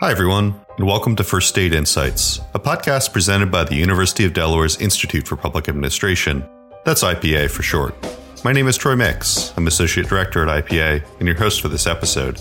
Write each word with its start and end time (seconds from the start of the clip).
Hi, 0.00 0.12
everyone, 0.12 0.54
and 0.76 0.86
welcome 0.86 1.16
to 1.16 1.24
First 1.24 1.48
State 1.48 1.74
Insights, 1.74 2.38
a 2.54 2.60
podcast 2.60 3.12
presented 3.12 3.50
by 3.50 3.64
the 3.64 3.74
University 3.74 4.24
of 4.24 4.32
Delaware's 4.32 4.80
Institute 4.80 5.26
for 5.26 5.34
Public 5.34 5.68
Administration. 5.68 6.48
That's 6.84 7.02
IPA 7.02 7.50
for 7.50 7.64
short. 7.64 7.96
My 8.44 8.52
name 8.52 8.68
is 8.68 8.76
Troy 8.76 8.94
Mix. 8.94 9.52
I'm 9.56 9.66
Associate 9.66 10.06
Director 10.06 10.48
at 10.48 10.64
IPA 10.64 11.04
and 11.18 11.26
your 11.26 11.36
host 11.36 11.60
for 11.60 11.66
this 11.66 11.88
episode. 11.88 12.40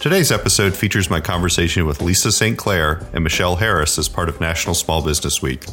Today's 0.00 0.32
episode 0.32 0.74
features 0.74 1.10
my 1.10 1.20
conversation 1.20 1.86
with 1.86 2.02
Lisa 2.02 2.32
St. 2.32 2.58
Clair 2.58 3.06
and 3.12 3.22
Michelle 3.22 3.54
Harris 3.54 3.96
as 3.96 4.08
part 4.08 4.28
of 4.28 4.40
National 4.40 4.74
Small 4.74 5.00
Business 5.00 5.40
Week. 5.42 5.64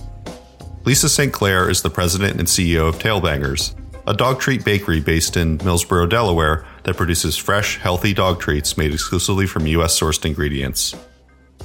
Lisa 0.85 1.09
St. 1.09 1.33
Clair 1.33 1.67
is 1.67 1.81
the 1.81 1.89
president 1.89 2.37
and 2.37 2.47
CEO 2.47 2.87
of 2.87 2.99
Tailbangers, 2.99 3.73
a 4.05 4.13
dog 4.13 4.39
treat 4.39 4.63
bakery 4.63 5.01
based 5.01 5.35
in 5.35 5.57
Millsboro, 5.57 6.07
Delaware, 6.07 6.63
that 6.83 6.97
produces 6.97 7.37
fresh, 7.37 7.77
healthy 7.77 8.13
dog 8.13 8.39
treats 8.39 8.77
made 8.77 8.93
exclusively 8.93 9.47
from 9.47 9.67
U.S. 9.67 9.99
sourced 9.99 10.25
ingredients. 10.25 10.95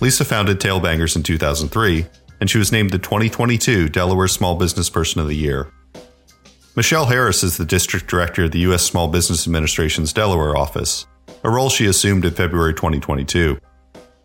Lisa 0.01 0.25
founded 0.25 0.61
Tailbangers 0.61 1.17
in 1.17 1.23
2003, 1.23 2.07
and 2.41 2.51
she 2.51 2.59
was 2.59 2.73
named 2.73 2.91
the 2.91 2.99
2022 2.99 3.89
Delaware 3.89 4.29
Small 4.29 4.57
Business 4.57 4.91
Person 4.91 5.21
of 5.21 5.29
the 5.29 5.37
Year. 5.37 5.73
Michelle 6.77 7.07
Harris 7.07 7.43
is 7.43 7.57
the 7.57 7.65
District 7.65 8.07
Director 8.07 8.45
of 8.45 8.51
the 8.51 8.59
U.S. 8.61 8.83
Small 8.83 9.09
Business 9.09 9.47
Administration's 9.47 10.13
Delaware 10.13 10.57
office, 10.57 11.07
a 11.43 11.51
role 11.51 11.71
she 11.71 11.87
assumed 11.87 12.25
in 12.25 12.35
February 12.35 12.75
2022. 12.75 13.59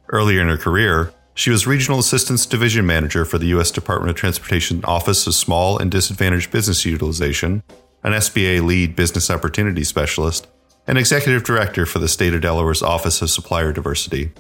Earlier 0.10 0.42
in 0.42 0.50
her 0.50 0.58
career, 0.58 1.14
she 1.34 1.50
was 1.50 1.66
Regional 1.66 2.00
Assistance 2.00 2.46
Division 2.46 2.86
Manager 2.86 3.24
for 3.24 3.38
the 3.38 3.48
U.S. 3.48 3.72
Department 3.72 4.10
of 4.10 4.18
Transportation 4.18 4.84
Office 4.84 5.26
of 5.26 5.34
Small 5.34 5.78
and 5.78 5.90
Disadvantaged 5.90 6.52
Business 6.52 6.86
Utilization, 6.86 7.64
an 8.04 8.12
SBA 8.12 8.66
Lead 8.66 8.98
Business 8.98 9.30
Opportunity 9.30 9.86
Specialist, 9.86 10.48
and 10.88 10.98
Executive 10.98 11.44
Director 11.44 11.86
for 11.86 12.00
the 12.00 12.08
State 12.08 12.34
of 12.34 12.42
Delaware's 12.42 12.82
Office 12.82 13.22
of 13.22 13.30
Supplier 13.30 13.72
Diversity. 13.72 14.32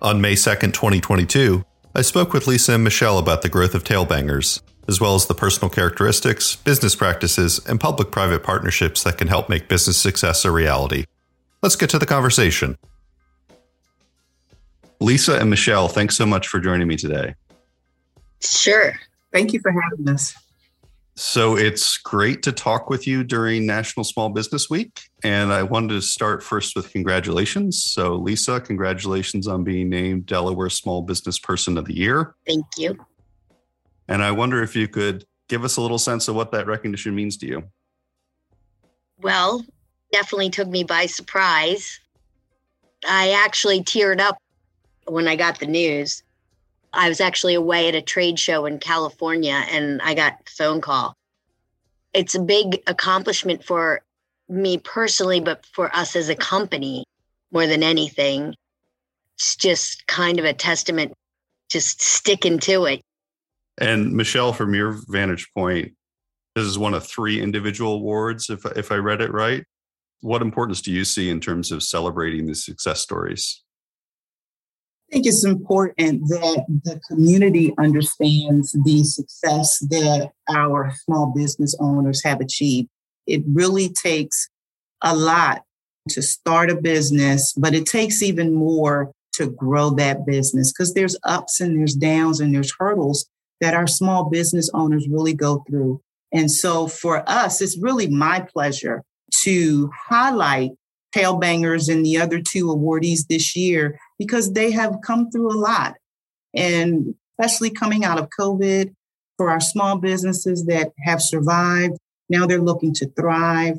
On 0.00 0.20
May 0.20 0.34
2, 0.34 0.56
2022, 0.72 1.64
I 1.94 2.02
spoke 2.02 2.32
with 2.32 2.46
Lisa 2.46 2.74
and 2.74 2.84
Michelle 2.84 3.18
about 3.18 3.42
the 3.42 3.48
growth 3.48 3.74
of 3.74 3.84
Tailbangers, 3.84 4.62
as 4.86 5.00
well 5.00 5.14
as 5.14 5.26
the 5.26 5.34
personal 5.34 5.68
characteristics, 5.68 6.56
business 6.56 6.94
practices, 6.94 7.60
and 7.66 7.80
public 7.80 8.10
private 8.10 8.42
partnerships 8.42 9.02
that 9.02 9.18
can 9.18 9.28
help 9.28 9.48
make 9.48 9.68
business 9.68 9.96
success 9.96 10.44
a 10.44 10.50
reality. 10.50 11.04
Let's 11.62 11.76
get 11.76 11.90
to 11.90 11.98
the 11.98 12.06
conversation. 12.06 12.78
Lisa 15.00 15.38
and 15.38 15.50
Michelle, 15.50 15.88
thanks 15.88 16.16
so 16.16 16.26
much 16.26 16.48
for 16.48 16.60
joining 16.60 16.88
me 16.88 16.96
today. 16.96 17.34
Sure. 18.40 18.94
Thank 19.32 19.52
you 19.52 19.60
for 19.60 19.72
having 19.72 20.08
us. 20.08 20.34
So 21.18 21.56
it's 21.56 21.98
great 21.98 22.44
to 22.44 22.52
talk 22.52 22.88
with 22.88 23.04
you 23.04 23.24
during 23.24 23.66
National 23.66 24.04
Small 24.04 24.28
Business 24.28 24.70
Week. 24.70 25.00
And 25.24 25.52
I 25.52 25.64
wanted 25.64 25.94
to 25.94 26.00
start 26.00 26.44
first 26.44 26.76
with 26.76 26.92
congratulations. 26.92 27.82
So, 27.82 28.14
Lisa, 28.14 28.60
congratulations 28.60 29.48
on 29.48 29.64
being 29.64 29.88
named 29.88 30.26
Delaware 30.26 30.70
Small 30.70 31.02
Business 31.02 31.36
Person 31.40 31.76
of 31.76 31.86
the 31.86 31.96
Year. 31.96 32.36
Thank 32.46 32.66
you. 32.76 32.96
And 34.06 34.22
I 34.22 34.30
wonder 34.30 34.62
if 34.62 34.76
you 34.76 34.86
could 34.86 35.24
give 35.48 35.64
us 35.64 35.76
a 35.76 35.80
little 35.80 35.98
sense 35.98 36.28
of 36.28 36.36
what 36.36 36.52
that 36.52 36.68
recognition 36.68 37.16
means 37.16 37.36
to 37.38 37.46
you. 37.46 37.64
Well, 39.20 39.64
definitely 40.12 40.50
took 40.50 40.68
me 40.68 40.84
by 40.84 41.06
surprise. 41.06 41.98
I 43.08 43.32
actually 43.32 43.82
teared 43.82 44.20
up 44.20 44.38
when 45.08 45.26
I 45.26 45.34
got 45.34 45.58
the 45.58 45.66
news. 45.66 46.22
I 46.92 47.08
was 47.08 47.20
actually 47.20 47.54
away 47.54 47.88
at 47.88 47.94
a 47.94 48.02
trade 48.02 48.38
show 48.38 48.66
in 48.66 48.78
California 48.78 49.64
and 49.70 50.00
I 50.02 50.14
got 50.14 50.32
a 50.32 50.50
phone 50.50 50.80
call. 50.80 51.14
It's 52.14 52.34
a 52.34 52.40
big 52.40 52.82
accomplishment 52.86 53.64
for 53.64 54.02
me 54.48 54.78
personally, 54.78 55.40
but 55.40 55.66
for 55.66 55.94
us 55.94 56.16
as 56.16 56.28
a 56.28 56.34
company 56.34 57.04
more 57.52 57.66
than 57.66 57.82
anything. 57.82 58.54
It's 59.36 59.56
just 59.56 60.06
kind 60.06 60.38
of 60.38 60.44
a 60.44 60.52
testament, 60.52 61.12
just 61.68 62.02
sticking 62.02 62.58
to 62.60 62.86
it. 62.86 63.02
And 63.80 64.12
Michelle, 64.12 64.52
from 64.52 64.74
your 64.74 64.98
vantage 65.08 65.48
point, 65.54 65.92
this 66.56 66.64
is 66.64 66.78
one 66.78 66.94
of 66.94 67.06
three 67.06 67.40
individual 67.40 67.94
awards, 67.94 68.50
if, 68.50 68.64
if 68.76 68.90
I 68.90 68.96
read 68.96 69.20
it 69.20 69.32
right. 69.32 69.64
What 70.20 70.42
importance 70.42 70.82
do 70.82 70.90
you 70.90 71.04
see 71.04 71.30
in 71.30 71.38
terms 71.40 71.70
of 71.70 71.84
celebrating 71.84 72.46
the 72.46 72.54
success 72.54 73.00
stories? 73.00 73.62
I 75.08 75.14
think 75.14 75.26
it's 75.26 75.44
important 75.44 76.28
that 76.28 76.66
the 76.84 77.00
community 77.08 77.72
understands 77.78 78.76
the 78.84 79.04
success 79.04 79.78
that 79.88 80.32
our 80.50 80.92
small 81.04 81.32
business 81.34 81.74
owners 81.80 82.22
have 82.24 82.40
achieved. 82.40 82.90
It 83.26 83.42
really 83.46 83.88
takes 83.88 84.50
a 85.02 85.16
lot 85.16 85.62
to 86.10 86.20
start 86.20 86.68
a 86.68 86.76
business, 86.76 87.54
but 87.56 87.74
it 87.74 87.86
takes 87.86 88.22
even 88.22 88.54
more 88.54 89.12
to 89.34 89.46
grow 89.46 89.90
that 89.90 90.26
business 90.26 90.72
because 90.72 90.92
there's 90.92 91.16
ups 91.24 91.60
and 91.60 91.78
there's 91.78 91.94
downs 91.94 92.40
and 92.40 92.54
there's 92.54 92.74
hurdles 92.78 93.26
that 93.60 93.74
our 93.74 93.86
small 93.86 94.28
business 94.28 94.68
owners 94.74 95.08
really 95.08 95.34
go 95.34 95.64
through. 95.68 96.02
And 96.32 96.50
so 96.50 96.86
for 96.86 97.26
us, 97.26 97.62
it's 97.62 97.78
really 97.78 98.08
my 98.08 98.40
pleasure 98.40 99.02
to 99.42 99.90
highlight 100.08 100.72
Tailbangers 101.14 101.90
and 101.90 102.04
the 102.04 102.18
other 102.18 102.42
two 102.42 102.66
awardees 102.66 103.26
this 103.28 103.56
year 103.56 103.98
because 104.18 104.52
they 104.52 104.70
have 104.72 104.96
come 105.02 105.30
through 105.30 105.52
a 105.52 105.58
lot. 105.58 105.94
And 106.54 107.14
especially 107.38 107.70
coming 107.70 108.04
out 108.04 108.18
of 108.18 108.28
COVID, 108.38 108.94
for 109.38 109.48
our 109.48 109.60
small 109.60 109.96
businesses 109.96 110.66
that 110.66 110.92
have 110.98 111.22
survived, 111.22 111.96
now 112.28 112.44
they're 112.44 112.60
looking 112.60 112.92
to 112.94 113.06
thrive. 113.10 113.78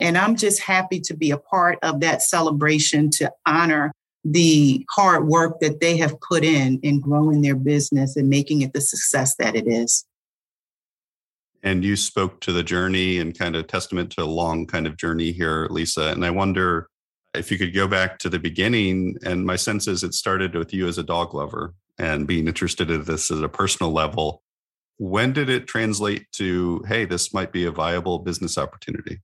And 0.00 0.16
I'm 0.16 0.36
just 0.36 0.62
happy 0.62 1.00
to 1.00 1.14
be 1.14 1.30
a 1.30 1.36
part 1.36 1.78
of 1.82 2.00
that 2.00 2.22
celebration 2.22 3.10
to 3.10 3.30
honor 3.44 3.92
the 4.24 4.86
hard 4.90 5.26
work 5.26 5.60
that 5.60 5.80
they 5.80 5.98
have 5.98 6.18
put 6.20 6.44
in 6.44 6.80
in 6.82 7.00
growing 7.00 7.42
their 7.42 7.56
business 7.56 8.16
and 8.16 8.30
making 8.30 8.62
it 8.62 8.72
the 8.72 8.80
success 8.80 9.34
that 9.36 9.54
it 9.54 9.66
is. 9.66 10.06
And 11.62 11.84
you 11.84 11.96
spoke 11.96 12.40
to 12.40 12.52
the 12.52 12.62
journey 12.62 13.18
and 13.18 13.36
kind 13.36 13.56
of 13.56 13.66
testament 13.66 14.10
to 14.12 14.22
a 14.22 14.24
long 14.24 14.66
kind 14.66 14.86
of 14.86 14.96
journey 14.96 15.32
here, 15.32 15.66
Lisa. 15.70 16.10
And 16.10 16.24
I 16.24 16.30
wonder 16.30 16.88
if 17.34 17.50
you 17.50 17.58
could 17.58 17.74
go 17.74 17.88
back 17.88 18.18
to 18.20 18.28
the 18.28 18.38
beginning, 18.38 19.16
and 19.24 19.44
my 19.44 19.56
sense 19.56 19.86
is 19.86 20.02
it 20.02 20.14
started 20.14 20.54
with 20.54 20.72
you 20.72 20.86
as 20.88 20.98
a 20.98 21.02
dog 21.02 21.34
lover 21.34 21.74
and 21.98 22.26
being 22.26 22.48
interested 22.48 22.90
in 22.90 23.04
this 23.04 23.30
at 23.30 23.42
a 23.42 23.48
personal 23.48 23.92
level. 23.92 24.42
When 24.98 25.32
did 25.32 25.48
it 25.48 25.66
translate 25.66 26.30
to, 26.32 26.84
hey, 26.86 27.04
this 27.04 27.34
might 27.34 27.52
be 27.52 27.64
a 27.64 27.70
viable 27.70 28.20
business 28.20 28.56
opportunity? 28.56 29.20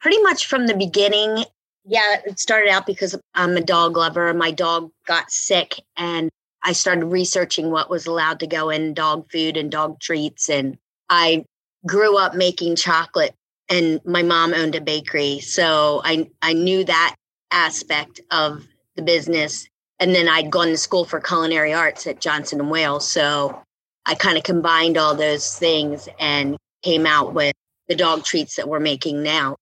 Pretty 0.00 0.20
much 0.22 0.46
from 0.46 0.66
the 0.66 0.76
beginning. 0.76 1.44
Yeah, 1.84 2.16
it 2.24 2.38
started 2.38 2.70
out 2.70 2.86
because 2.86 3.16
I'm 3.34 3.56
a 3.56 3.62
dog 3.62 3.96
lover. 3.96 4.32
My 4.34 4.50
dog 4.50 4.90
got 5.06 5.30
sick, 5.30 5.74
and 5.96 6.30
I 6.62 6.72
started 6.72 7.06
researching 7.06 7.70
what 7.70 7.90
was 7.90 8.06
allowed 8.06 8.40
to 8.40 8.46
go 8.46 8.70
in 8.70 8.94
dog 8.94 9.30
food 9.30 9.56
and 9.56 9.70
dog 9.70 10.00
treats. 10.00 10.48
And 10.48 10.78
I 11.08 11.44
grew 11.86 12.18
up 12.18 12.34
making 12.34 12.76
chocolate 12.76 13.34
and 13.68 14.00
my 14.04 14.22
mom 14.22 14.54
owned 14.54 14.74
a 14.74 14.80
bakery 14.80 15.40
so 15.40 16.00
i 16.04 16.28
i 16.42 16.52
knew 16.52 16.84
that 16.84 17.14
aspect 17.50 18.20
of 18.30 18.66
the 18.96 19.02
business. 19.02 19.66
And 20.00 20.14
then 20.14 20.28
i'd 20.28 20.50
gone 20.50 20.68
to 20.68 20.76
school 20.76 21.04
for 21.04 21.20
culinary 21.20 21.74
arts 21.74 22.06
at 22.06 22.20
johnson 22.20 22.60
and 22.60 22.70
wales 22.70 23.08
so 23.08 23.62
i 24.06 24.14
kind 24.14 24.38
of 24.38 24.44
combined 24.44 24.96
all 24.96 25.14
those 25.14 25.58
things 25.58 26.08
and 26.20 26.56
came 26.82 27.06
out 27.06 27.34
with 27.34 27.54
the 27.88 27.96
dog 27.96 28.22
treats 28.22 28.56
that 28.56 28.68
we're 28.68 28.78
making 28.80 29.22
now. 29.22 29.56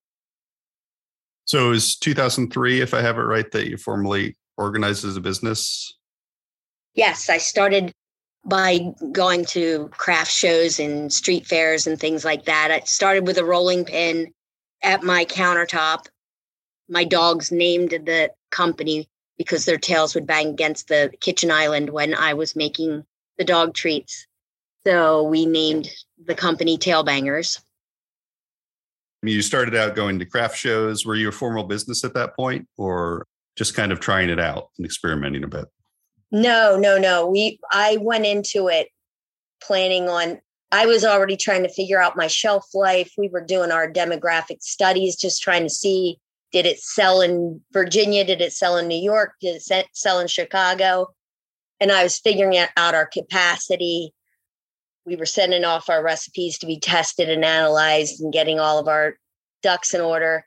So 1.46 1.68
it 1.68 1.70
was 1.70 1.96
2003 1.96 2.80
if 2.80 2.92
i 2.92 3.00
have 3.00 3.18
it 3.18 3.22
right 3.22 3.50
that 3.52 3.68
you 3.68 3.76
formally 3.76 4.36
organized 4.58 5.04
as 5.04 5.16
a 5.16 5.20
business? 5.20 5.94
Yes 6.94 7.30
i 7.30 7.38
started 7.38 7.92
by 8.46 8.78
going 9.10 9.44
to 9.44 9.88
craft 9.88 10.30
shows 10.30 10.78
and 10.78 11.12
street 11.12 11.46
fairs 11.46 11.86
and 11.86 11.98
things 11.98 12.24
like 12.24 12.44
that. 12.44 12.70
I 12.70 12.80
started 12.80 13.26
with 13.26 13.38
a 13.38 13.44
rolling 13.44 13.84
pin 13.84 14.32
at 14.82 15.02
my 15.02 15.24
countertop. 15.24 16.06
My 16.88 17.04
dogs 17.04 17.50
named 17.50 17.90
the 17.90 18.30
company 18.50 19.08
because 19.36 19.64
their 19.64 19.78
tails 19.78 20.14
would 20.14 20.26
bang 20.26 20.48
against 20.48 20.88
the 20.88 21.12
kitchen 21.20 21.50
island 21.50 21.90
when 21.90 22.14
I 22.14 22.34
was 22.34 22.54
making 22.54 23.04
the 23.36 23.44
dog 23.44 23.74
treats. 23.74 24.26
So 24.86 25.24
we 25.24 25.44
named 25.44 25.88
the 26.24 26.34
company 26.34 26.78
Tailbangers. 26.78 27.60
You 29.22 29.42
started 29.42 29.74
out 29.74 29.96
going 29.96 30.20
to 30.20 30.24
craft 30.24 30.56
shows. 30.56 31.04
Were 31.04 31.16
you 31.16 31.30
a 31.30 31.32
formal 31.32 31.64
business 31.64 32.04
at 32.04 32.14
that 32.14 32.36
point 32.36 32.68
or 32.76 33.26
just 33.56 33.74
kind 33.74 33.90
of 33.90 33.98
trying 33.98 34.30
it 34.30 34.38
out 34.38 34.68
and 34.78 34.86
experimenting 34.86 35.42
a 35.42 35.48
bit? 35.48 35.66
No, 36.32 36.76
no, 36.76 36.98
no. 36.98 37.28
We 37.28 37.58
I 37.70 37.98
went 38.00 38.26
into 38.26 38.68
it 38.68 38.88
planning 39.62 40.08
on 40.08 40.40
I 40.72 40.86
was 40.86 41.04
already 41.04 41.36
trying 41.36 41.62
to 41.62 41.72
figure 41.72 42.02
out 42.02 42.16
my 42.16 42.26
shelf 42.26 42.66
life. 42.74 43.12
We 43.16 43.28
were 43.28 43.44
doing 43.44 43.70
our 43.70 43.90
demographic 43.90 44.62
studies 44.62 45.16
just 45.16 45.42
trying 45.42 45.62
to 45.62 45.70
see 45.70 46.18
did 46.52 46.66
it 46.66 46.80
sell 46.80 47.20
in 47.20 47.60
Virginia, 47.72 48.24
did 48.24 48.40
it 48.40 48.52
sell 48.52 48.76
in 48.76 48.88
New 48.88 49.00
York, 49.00 49.32
did 49.40 49.56
it 49.56 49.86
sell 49.92 50.20
in 50.20 50.26
Chicago? 50.26 51.08
And 51.80 51.92
I 51.92 52.02
was 52.02 52.18
figuring 52.18 52.56
out 52.56 52.94
our 52.94 53.06
capacity. 53.06 54.12
We 55.04 55.16
were 55.16 55.26
sending 55.26 55.64
off 55.64 55.90
our 55.90 56.02
recipes 56.02 56.58
to 56.58 56.66
be 56.66 56.80
tested 56.80 57.28
and 57.28 57.44
analyzed 57.44 58.20
and 58.20 58.32
getting 58.32 58.58
all 58.58 58.78
of 58.78 58.88
our 58.88 59.16
ducks 59.62 59.92
in 59.92 60.00
order. 60.00 60.46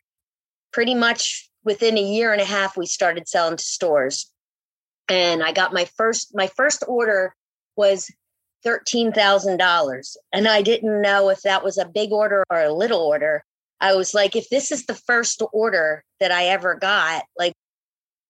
Pretty 0.71 0.95
much 0.95 1.49
within 1.63 1.97
a 1.97 2.01
year 2.01 2.31
and 2.31 2.41
a 2.41 2.45
half, 2.45 2.75
we 2.75 2.85
started 2.85 3.27
selling 3.27 3.57
to 3.57 3.63
stores. 3.63 4.31
And 5.09 5.43
I 5.43 5.51
got 5.51 5.73
my 5.73 5.85
first, 5.97 6.35
my 6.35 6.47
first 6.47 6.83
order 6.87 7.35
was 7.75 8.11
$13,000. 8.65 10.17
And 10.33 10.47
I 10.47 10.61
didn't 10.61 11.01
know 11.01 11.29
if 11.29 11.41
that 11.41 11.63
was 11.63 11.77
a 11.77 11.87
big 11.87 12.11
order 12.11 12.43
or 12.49 12.61
a 12.61 12.73
little 12.73 13.01
order. 13.01 13.43
I 13.81 13.95
was 13.95 14.13
like, 14.13 14.35
if 14.35 14.49
this 14.49 14.71
is 14.71 14.85
the 14.85 14.95
first 14.95 15.41
order 15.53 16.03
that 16.19 16.31
I 16.31 16.45
ever 16.45 16.75
got, 16.75 17.23
like, 17.37 17.53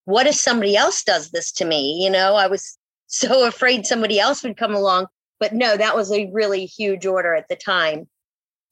what 0.05 0.27
if 0.27 0.35
somebody 0.35 0.75
else 0.75 1.03
does 1.03 1.31
this 1.31 1.51
to 1.53 1.65
me? 1.65 2.03
You 2.03 2.09
know, 2.09 2.35
I 2.35 2.47
was 2.47 2.77
so 3.07 3.47
afraid 3.47 3.85
somebody 3.85 4.19
else 4.19 4.43
would 4.43 4.57
come 4.57 4.75
along. 4.75 5.07
But 5.39 5.53
no, 5.53 5.77
that 5.77 5.95
was 5.95 6.11
a 6.11 6.29
really 6.33 6.65
huge 6.65 7.05
order 7.05 7.33
at 7.33 7.47
the 7.47 7.55
time. 7.55 8.07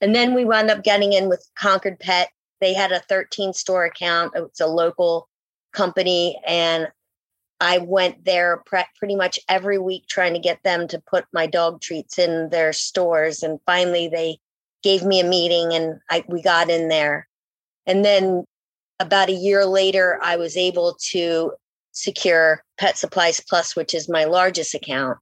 And 0.01 0.13
then 0.13 0.35
we 0.35 0.45
wound 0.45 0.69
up 0.69 0.83
getting 0.83 1.13
in 1.13 1.29
with 1.29 1.47
Concord 1.57 1.99
Pet. 1.99 2.29
They 2.59 2.73
had 2.73 2.91
a 2.91 2.99
13 2.99 3.53
store 3.53 3.85
account. 3.85 4.33
It's 4.35 4.59
a 4.59 4.67
local 4.67 5.29
company. 5.73 6.39
And 6.45 6.89
I 7.59 7.79
went 7.79 8.23
there 8.25 8.61
pre- 8.65 8.85
pretty 8.97 9.15
much 9.15 9.39
every 9.49 9.79
week 9.79 10.07
trying 10.07 10.33
to 10.33 10.39
get 10.39 10.61
them 10.63 10.87
to 10.89 11.01
put 11.01 11.25
my 11.33 11.47
dog 11.47 11.81
treats 11.81 12.19
in 12.19 12.49
their 12.49 12.71
stores. 12.73 13.41
And 13.41 13.59
finally, 13.65 14.07
they 14.07 14.37
gave 14.83 15.03
me 15.03 15.19
a 15.19 15.27
meeting 15.27 15.73
and 15.73 15.99
I, 16.09 16.23
we 16.27 16.41
got 16.41 16.69
in 16.69 16.87
there. 16.87 17.27
And 17.85 18.05
then 18.05 18.45
about 18.99 19.29
a 19.29 19.33
year 19.33 19.65
later, 19.65 20.19
I 20.21 20.35
was 20.35 20.55
able 20.55 20.97
to 21.11 21.53
secure 21.91 22.63
Pet 22.79 22.97
Supplies 22.97 23.41
Plus, 23.47 23.75
which 23.75 23.93
is 23.93 24.07
my 24.07 24.25
largest 24.25 24.75
account. 24.75 25.17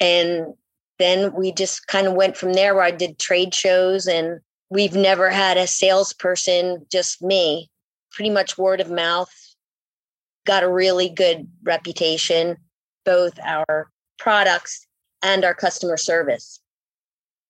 And 0.00 0.54
then 0.98 1.32
we 1.34 1.52
just 1.52 1.86
kind 1.86 2.06
of 2.06 2.14
went 2.14 2.36
from 2.36 2.52
there 2.52 2.74
where 2.74 2.84
I 2.84 2.90
did 2.90 3.18
trade 3.18 3.54
shows 3.54 4.06
and 4.06 4.40
we've 4.70 4.94
never 4.94 5.30
had 5.30 5.56
a 5.56 5.66
salesperson, 5.66 6.86
just 6.90 7.22
me, 7.22 7.70
pretty 8.10 8.30
much 8.30 8.58
word 8.58 8.80
of 8.80 8.90
mouth. 8.90 9.32
Got 10.46 10.62
a 10.62 10.72
really 10.72 11.10
good 11.10 11.46
reputation, 11.62 12.56
both 13.04 13.38
our 13.44 13.90
products 14.18 14.86
and 15.22 15.44
our 15.44 15.54
customer 15.54 15.98
service. 15.98 16.60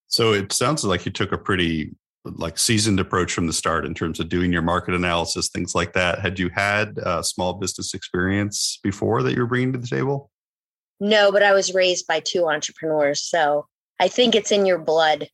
So 0.08 0.32
it 0.32 0.52
sounds 0.52 0.84
like 0.84 1.06
you 1.06 1.12
took 1.12 1.30
a 1.30 1.38
pretty 1.38 1.94
like 2.24 2.58
seasoned 2.58 2.98
approach 2.98 3.32
from 3.32 3.46
the 3.46 3.52
start 3.52 3.86
in 3.86 3.94
terms 3.94 4.18
of 4.18 4.28
doing 4.28 4.52
your 4.52 4.62
market 4.62 4.94
analysis, 4.94 5.48
things 5.48 5.74
like 5.74 5.92
that. 5.92 6.18
Had 6.18 6.38
you 6.38 6.50
had 6.52 6.98
uh, 6.98 7.22
small 7.22 7.54
business 7.54 7.94
experience 7.94 8.80
before 8.82 9.22
that 9.22 9.32
you 9.34 9.40
were 9.40 9.46
bringing 9.46 9.72
to 9.72 9.78
the 9.78 9.86
table? 9.86 10.30
No, 10.98 11.30
but 11.30 11.42
I 11.42 11.52
was 11.52 11.74
raised 11.74 12.06
by 12.06 12.20
two 12.20 12.48
entrepreneurs. 12.48 13.22
So 13.22 13.66
I 14.00 14.08
think 14.08 14.34
it's 14.34 14.50
in 14.50 14.66
your 14.66 14.78
blood. 14.78 15.28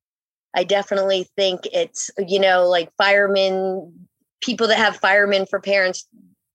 I 0.54 0.64
definitely 0.64 1.28
think 1.36 1.60
it's, 1.72 2.10
you 2.18 2.38
know, 2.38 2.68
like 2.68 2.90
firemen, 2.98 4.06
people 4.42 4.66
that 4.68 4.78
have 4.78 4.96
firemen 4.96 5.46
for 5.46 5.60
parents, 5.60 6.06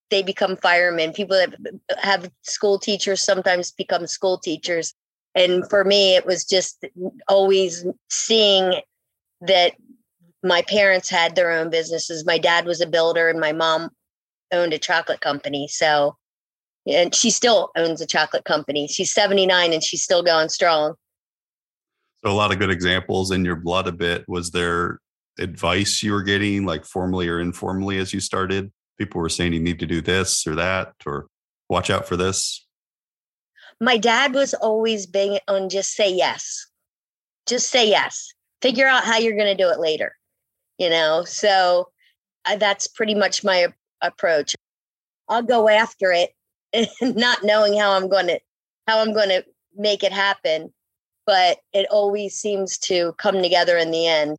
they 0.10 0.24
become 0.24 0.56
firemen. 0.58 1.14
People 1.14 1.38
that 1.38 1.56
have 2.00 2.30
school 2.44 2.80
teachers 2.80 3.22
sometimes 3.22 3.72
become 3.72 4.08
school 4.08 4.38
teachers. 4.38 4.94
And 5.36 5.70
for 5.70 5.84
me, 5.84 6.16
it 6.16 6.26
was 6.26 6.46
just 6.46 6.86
always 7.28 7.86
seeing 8.10 8.82
that 9.42 9.74
my 10.44 10.62
parents 10.64 11.10
had 11.10 11.36
their 11.36 11.52
own 11.52 11.70
businesses. 11.70 12.26
My 12.26 12.38
dad 12.38 12.66
was 12.66 12.82
a 12.82 12.88
builder 12.88 13.30
and 13.30 13.40
my 13.40 13.52
mom 13.52 13.90
owned 14.52 14.74
a 14.74 14.80
chocolate 14.80 15.22
company. 15.22 15.68
So, 15.68 16.16
and 16.88 17.14
she 17.14 17.30
still 17.30 17.72
owns 17.76 18.02
a 18.02 18.06
chocolate 18.06 18.46
company. 18.46 18.88
She's 18.88 19.14
79 19.14 19.74
and 19.74 19.84
she's 19.84 20.04
still 20.04 20.24
going 20.24 20.50
strong. 20.50 20.96
So, 22.24 22.32
a 22.32 22.34
lot 22.34 22.52
of 22.52 22.60
good 22.60 22.72
examples 22.72 23.32
in 23.32 23.46
your 23.46 23.58
blood 23.58 23.88
a 23.88 23.92
bit. 23.92 24.24
Was 24.28 24.52
there 24.52 25.00
advice 25.38 26.02
you 26.02 26.14
were 26.14 26.24
getting, 26.24 26.66
like 26.66 26.86
formally 26.86 27.28
or 27.28 27.40
informally, 27.40 28.00
as 28.00 28.14
you 28.14 28.20
started? 28.20 28.72
People 28.98 29.22
were 29.22 29.30
saying 29.30 29.54
you 29.54 29.60
need 29.60 29.80
to 29.80 29.86
do 29.86 30.02
this 30.02 30.48
or 30.48 30.56
that, 30.56 30.94
or 31.06 31.28
watch 31.70 31.90
out 31.90 32.08
for 32.08 32.18
this. 32.18 32.66
My 33.80 33.98
dad 33.98 34.34
was 34.34 34.54
always 34.56 35.06
big 35.06 35.40
on 35.48 35.70
just 35.70 35.94
say 35.94 36.12
yes. 36.12 36.68
Just 37.46 37.70
say 37.70 37.90
yes. 37.90 38.34
Figure 38.62 38.88
out 38.88 39.04
how 39.04 39.18
you're 39.18 39.38
going 39.38 39.56
to 39.56 39.64
do 39.64 39.70
it 39.70 39.80
later 39.80 40.14
you 40.78 40.90
know 40.90 41.24
so 41.24 41.90
I, 42.46 42.56
that's 42.56 42.88
pretty 42.88 43.16
much 43.16 43.44
my 43.44 43.68
approach 44.02 44.56
i'll 45.28 45.44
go 45.44 45.68
after 45.68 46.12
it 46.12 46.32
not 47.02 47.44
knowing 47.44 47.78
how 47.78 47.94
i'm 47.94 48.08
going 48.08 48.28
to 48.28 48.40
how 48.88 49.02
i'm 49.02 49.14
going 49.14 49.30
to 49.30 49.44
make 49.76 50.04
it 50.04 50.12
happen 50.12 50.74
but 51.26 51.58
it 51.74 51.88
always 51.90 52.36
seems 52.36 52.78
to 52.78 53.14
come 53.18 53.42
together 53.42 53.78
in 53.78 53.92
the 53.92 54.08
end 54.08 54.38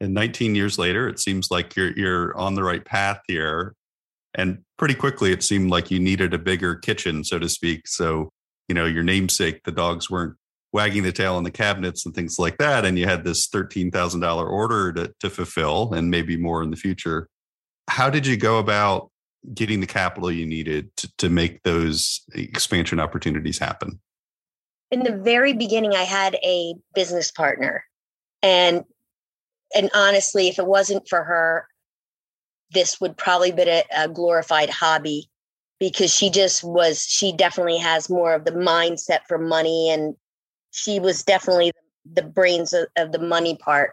and 0.00 0.14
19 0.14 0.54
years 0.54 0.78
later 0.78 1.08
it 1.08 1.18
seems 1.18 1.50
like 1.50 1.76
you're 1.76 1.96
you're 1.96 2.36
on 2.36 2.54
the 2.54 2.62
right 2.62 2.84
path 2.84 3.20
here 3.26 3.74
and 4.34 4.58
pretty 4.78 4.94
quickly 4.94 5.32
it 5.32 5.42
seemed 5.42 5.70
like 5.70 5.90
you 5.90 5.98
needed 5.98 6.34
a 6.34 6.38
bigger 6.38 6.74
kitchen 6.74 7.24
so 7.24 7.38
to 7.38 7.48
speak 7.48 7.86
so 7.86 8.30
you 8.68 8.74
know 8.74 8.86
your 8.86 9.02
namesake 9.02 9.62
the 9.64 9.72
dogs 9.72 10.10
weren't 10.10 10.36
wagging 10.72 11.02
the 11.02 11.12
tail 11.12 11.34
on 11.34 11.44
the 11.44 11.50
cabinets 11.50 12.06
and 12.06 12.14
things 12.14 12.38
like 12.38 12.58
that. 12.58 12.84
And 12.84 12.98
you 12.98 13.06
had 13.06 13.24
this 13.24 13.48
$13,000 13.48 14.48
order 14.48 14.92
to, 14.92 15.12
to 15.20 15.30
fulfill 15.30 15.92
and 15.92 16.10
maybe 16.10 16.36
more 16.36 16.62
in 16.62 16.70
the 16.70 16.76
future. 16.76 17.28
How 17.88 18.08
did 18.08 18.26
you 18.26 18.36
go 18.36 18.58
about 18.58 19.10
getting 19.54 19.80
the 19.80 19.86
capital 19.86 20.30
you 20.30 20.46
needed 20.46 20.94
to, 20.98 21.10
to 21.18 21.28
make 21.28 21.62
those 21.62 22.20
expansion 22.34 23.00
opportunities 23.00 23.58
happen? 23.58 24.00
In 24.90 25.02
the 25.02 25.16
very 25.16 25.52
beginning, 25.52 25.94
I 25.94 26.02
had 26.02 26.36
a 26.42 26.74
business 26.94 27.30
partner. 27.30 27.84
And 28.42 28.84
and 29.74 29.90
honestly, 29.94 30.48
if 30.48 30.58
it 30.58 30.66
wasn't 30.66 31.08
for 31.08 31.22
her, 31.24 31.66
this 32.72 33.00
would 33.00 33.16
probably 33.16 33.52
be 33.52 33.62
a, 33.62 33.84
a 33.96 34.08
glorified 34.08 34.70
hobby 34.70 35.28
because 35.78 36.12
she 36.12 36.30
just 36.30 36.62
was 36.62 37.02
she 37.02 37.32
definitely 37.32 37.78
has 37.78 38.10
more 38.10 38.34
of 38.34 38.44
the 38.44 38.52
mindset 38.52 39.20
for 39.26 39.38
money 39.38 39.90
and 39.90 40.14
she 40.70 41.00
was 41.00 41.22
definitely 41.22 41.72
the 42.12 42.22
brains 42.22 42.72
of, 42.72 42.86
of 42.96 43.12
the 43.12 43.18
money 43.18 43.56
part. 43.56 43.92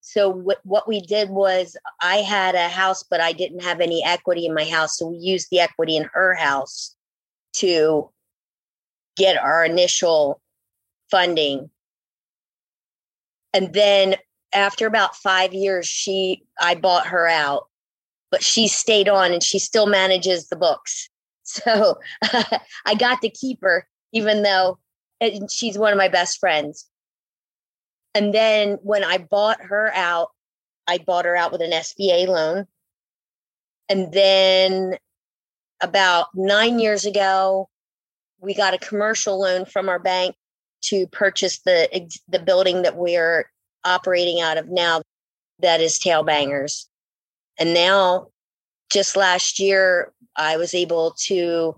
So 0.00 0.28
what 0.28 0.58
what 0.64 0.88
we 0.88 1.00
did 1.00 1.30
was 1.30 1.76
I 2.00 2.16
had 2.16 2.54
a 2.54 2.68
house, 2.68 3.02
but 3.02 3.20
I 3.20 3.32
didn't 3.32 3.62
have 3.62 3.80
any 3.80 4.04
equity 4.04 4.46
in 4.46 4.54
my 4.54 4.64
house. 4.64 4.98
So 4.98 5.08
we 5.08 5.18
used 5.18 5.48
the 5.50 5.60
equity 5.60 5.96
in 5.96 6.08
her 6.12 6.34
house 6.34 6.96
to 7.54 8.10
get 9.16 9.36
our 9.36 9.64
initial 9.64 10.40
funding. 11.10 11.70
And 13.52 13.72
then 13.72 14.16
after 14.52 14.86
about 14.86 15.16
five 15.16 15.52
years, 15.52 15.86
she 15.86 16.42
I 16.60 16.74
bought 16.74 17.08
her 17.08 17.28
out, 17.28 17.68
but 18.30 18.42
she 18.42 18.68
stayed 18.68 19.08
on 19.08 19.32
and 19.32 19.42
she 19.42 19.58
still 19.58 19.86
manages 19.86 20.48
the 20.48 20.56
books. 20.56 21.08
So 21.50 21.98
I 22.84 22.94
got 22.98 23.22
to 23.22 23.30
keep 23.30 23.62
her, 23.62 23.88
even 24.12 24.42
though 24.42 24.78
she's 25.50 25.78
one 25.78 25.92
of 25.92 25.96
my 25.96 26.08
best 26.08 26.38
friends. 26.38 26.84
And 28.14 28.34
then 28.34 28.78
when 28.82 29.02
I 29.02 29.16
bought 29.16 29.62
her 29.62 29.90
out, 29.94 30.28
I 30.86 30.98
bought 30.98 31.24
her 31.24 31.34
out 31.34 31.50
with 31.50 31.62
an 31.62 31.70
SBA 31.70 32.26
loan. 32.26 32.66
And 33.88 34.12
then 34.12 34.98
about 35.82 36.26
nine 36.34 36.78
years 36.78 37.06
ago, 37.06 37.70
we 38.40 38.54
got 38.54 38.74
a 38.74 38.78
commercial 38.78 39.40
loan 39.40 39.64
from 39.64 39.88
our 39.88 39.98
bank 39.98 40.36
to 40.82 41.06
purchase 41.06 41.60
the 41.60 42.10
the 42.28 42.38
building 42.38 42.82
that 42.82 42.96
we're 42.96 43.50
operating 43.84 44.40
out 44.40 44.58
of 44.58 44.68
now 44.68 45.02
that 45.60 45.80
is 45.80 45.98
tailbangers 45.98 46.86
and 47.58 47.74
now 47.74 48.28
just 48.90 49.16
last 49.16 49.58
year 49.58 50.12
i 50.36 50.56
was 50.56 50.74
able 50.74 51.14
to 51.18 51.74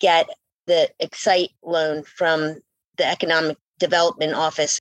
get 0.00 0.28
the 0.66 0.90
excite 1.00 1.50
loan 1.62 2.04
from 2.04 2.56
the 2.96 3.06
Economic 3.06 3.58
Development 3.78 4.34
Office, 4.34 4.78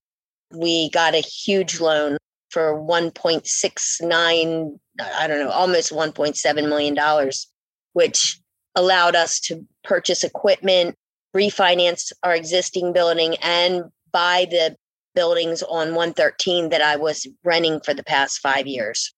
we 0.51 0.89
got 0.89 1.15
a 1.15 1.19
huge 1.19 1.79
loan 1.79 2.17
for 2.49 2.79
1.69, 2.79 4.79
I 5.01 5.27
don't 5.27 5.39
know, 5.39 5.49
almost 5.49 5.91
1.7 5.91 6.69
million 6.69 6.93
dollars, 6.93 7.47
which 7.93 8.39
allowed 8.75 9.15
us 9.15 9.39
to 9.41 9.65
purchase 9.83 10.23
equipment, 10.23 10.95
refinance 11.35 12.11
our 12.21 12.35
existing 12.35 12.93
building, 12.93 13.35
and 13.41 13.85
buy 14.11 14.45
the 14.49 14.77
buildings 15.15 15.63
on 15.63 15.95
113 15.95 16.69
that 16.69 16.81
I 16.81 16.95
was 16.95 17.27
renting 17.43 17.79
for 17.81 17.93
the 17.93 18.03
past 18.03 18.39
five 18.39 18.67
years. 18.67 19.13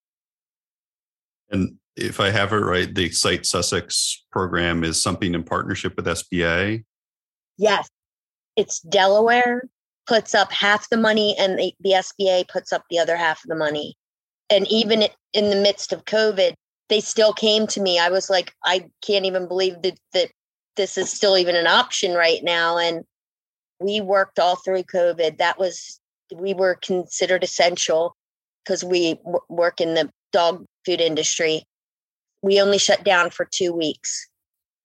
And 1.50 1.76
if 1.96 2.20
I 2.20 2.30
have 2.30 2.52
it 2.52 2.58
right, 2.58 2.94
the 2.94 3.06
Excite 3.06 3.46
Sussex 3.46 4.26
program 4.32 4.84
is 4.84 5.02
something 5.02 5.34
in 5.34 5.44
partnership 5.44 5.96
with 5.96 6.06
SBA. 6.06 6.84
Yes, 7.58 7.88
it's 8.56 8.80
Delaware 8.82 9.64
puts 10.08 10.36
up 10.36 10.52
half 10.52 10.90
the 10.90 10.98
money 10.98 11.36
and 11.40 11.58
the, 11.58 11.74
the 11.80 11.92
SBA 11.92 12.48
puts 12.48 12.72
up 12.72 12.84
the 12.90 13.00
other 13.00 13.16
half 13.16 13.44
of 13.44 13.50
the 13.50 13.56
money. 13.56 13.96
And 14.50 14.68
even 14.68 15.04
in 15.34 15.50
the 15.50 15.56
midst 15.56 15.92
of 15.92 16.06
COVID, 16.06 16.54
they 16.90 17.00
still 17.00 17.34
came 17.34 17.66
to 17.68 17.82
me. 17.82 17.98
I 17.98 18.10
was 18.10 18.30
like, 18.30 18.54
I 18.64 18.90
can't 19.02 19.26
even 19.26 19.48
believe 19.48 19.82
that, 19.82 19.98
that 20.14 20.30
this 20.76 20.98
is 20.98 21.12
still 21.12 21.38
even 21.38 21.56
an 21.56 21.68
option 21.68 22.14
right 22.14 22.44
now. 22.44 22.78
And 22.78 23.04
we 23.80 24.02
worked 24.02 24.40
all 24.40 24.56
through 24.56 24.84
COVID. 24.84 25.38
That 25.38 25.60
was, 25.60 26.00
we 26.34 26.54
were 26.54 26.76
considered 26.76 27.44
essential 27.44 28.16
because 28.64 28.84
we 28.84 29.16
w- 29.16 29.40
work 29.50 29.82
in 29.82 29.94
the 29.94 30.10
dog 30.32 30.66
food 30.86 31.02
industry. 31.02 31.64
we 32.42 32.62
only 32.62 32.78
shut 32.78 33.04
down 33.04 33.32
for 33.32 33.48
two 33.50 33.74
weeks. 33.74 34.30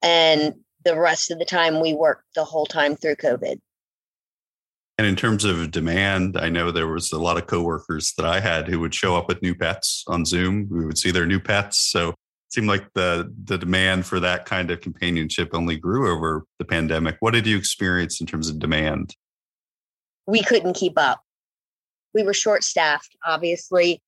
And 0.02 0.54
the 0.84 0.98
rest 0.98 1.30
of 1.30 1.38
the 1.38 1.44
time 1.44 1.80
we 1.80 1.92
worked 1.92 2.24
the 2.34 2.44
whole 2.44 2.64
time 2.66 2.96
through 2.96 3.16
COVID. 3.16 3.58
And 4.96 5.06
in 5.06 5.16
terms 5.16 5.44
of 5.44 5.70
demand, 5.70 6.38
I 6.38 6.48
know 6.48 6.70
there 6.70 6.86
was 6.86 7.12
a 7.12 7.18
lot 7.18 7.36
of 7.36 7.46
coworkers 7.46 8.12
that 8.16 8.26
I 8.26 8.40
had 8.40 8.68
who 8.68 8.80
would 8.80 8.94
show 8.94 9.16
up 9.16 9.28
with 9.28 9.42
new 9.42 9.54
pets 9.54 10.04
on 10.08 10.24
Zoom. 10.24 10.68
We 10.70 10.84
would 10.84 10.98
see 10.98 11.10
their 11.10 11.26
new 11.26 11.40
pets. 11.40 11.78
So 11.78 12.14
seemed 12.50 12.68
like 12.68 12.92
the 12.94 13.32
the 13.44 13.58
demand 13.58 14.06
for 14.06 14.20
that 14.20 14.44
kind 14.44 14.70
of 14.70 14.80
companionship 14.80 15.50
only 15.54 15.76
grew 15.76 16.12
over 16.12 16.44
the 16.58 16.64
pandemic. 16.64 17.16
What 17.20 17.34
did 17.34 17.46
you 17.46 17.56
experience 17.56 18.20
in 18.20 18.26
terms 18.26 18.48
of 18.48 18.58
demand? 18.58 19.16
We 20.26 20.42
couldn't 20.42 20.74
keep 20.74 20.98
up. 20.98 21.20
We 22.14 22.22
were 22.22 22.34
short 22.34 22.64
staffed, 22.64 23.16
obviously. 23.24 24.02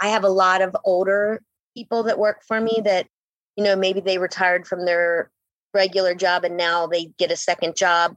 I 0.00 0.08
have 0.08 0.24
a 0.24 0.28
lot 0.28 0.62
of 0.62 0.76
older 0.84 1.42
people 1.76 2.04
that 2.04 2.18
work 2.18 2.42
for 2.46 2.60
me 2.60 2.80
that, 2.84 3.06
you 3.56 3.64
know, 3.64 3.76
maybe 3.76 4.00
they 4.00 4.18
retired 4.18 4.66
from 4.66 4.84
their 4.84 5.30
regular 5.72 6.14
job 6.14 6.44
and 6.44 6.56
now 6.56 6.86
they 6.86 7.12
get 7.18 7.32
a 7.32 7.36
second 7.36 7.76
job. 7.76 8.16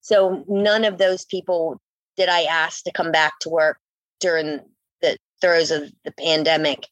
So 0.00 0.44
none 0.48 0.84
of 0.84 0.98
those 0.98 1.24
people 1.24 1.80
did 2.16 2.28
I 2.28 2.42
ask 2.42 2.84
to 2.84 2.92
come 2.92 3.10
back 3.10 3.38
to 3.40 3.48
work 3.48 3.78
during 4.20 4.60
the 5.00 5.16
throes 5.40 5.70
of 5.70 5.90
the 6.04 6.12
pandemic. 6.12 6.86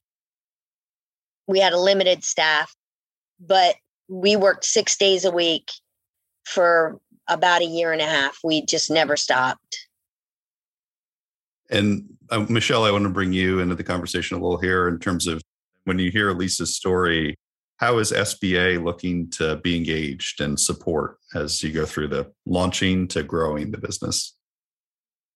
We 1.46 1.58
had 1.58 1.72
a 1.72 1.78
limited 1.78 2.24
staff, 2.24 2.74
but 3.40 3.76
we 4.08 4.36
worked 4.36 4.64
six 4.64 4.96
days 4.96 5.24
a 5.24 5.30
week 5.30 5.70
for 6.44 7.00
about 7.28 7.62
a 7.62 7.66
year 7.66 7.92
and 7.92 8.00
a 8.00 8.06
half. 8.06 8.38
We 8.44 8.64
just 8.64 8.90
never 8.90 9.16
stopped. 9.16 9.86
And 11.70 12.04
uh, 12.30 12.40
Michelle, 12.48 12.84
I 12.84 12.90
want 12.90 13.04
to 13.04 13.10
bring 13.10 13.32
you 13.32 13.60
into 13.60 13.74
the 13.74 13.84
conversation 13.84 14.36
a 14.36 14.40
little 14.40 14.58
here 14.58 14.88
in 14.88 14.98
terms 14.98 15.26
of 15.26 15.40
when 15.84 15.98
you 15.98 16.10
hear 16.10 16.32
Lisa's 16.32 16.76
story, 16.76 17.36
how 17.78 17.98
is 17.98 18.12
SBA 18.12 18.82
looking 18.84 19.28
to 19.30 19.56
be 19.56 19.76
engaged 19.76 20.40
and 20.40 20.58
support 20.58 21.16
as 21.34 21.62
you 21.62 21.72
go 21.72 21.84
through 21.84 22.08
the 22.08 22.30
launching 22.46 23.08
to 23.08 23.22
growing 23.22 23.70
the 23.70 23.78
business? 23.78 24.36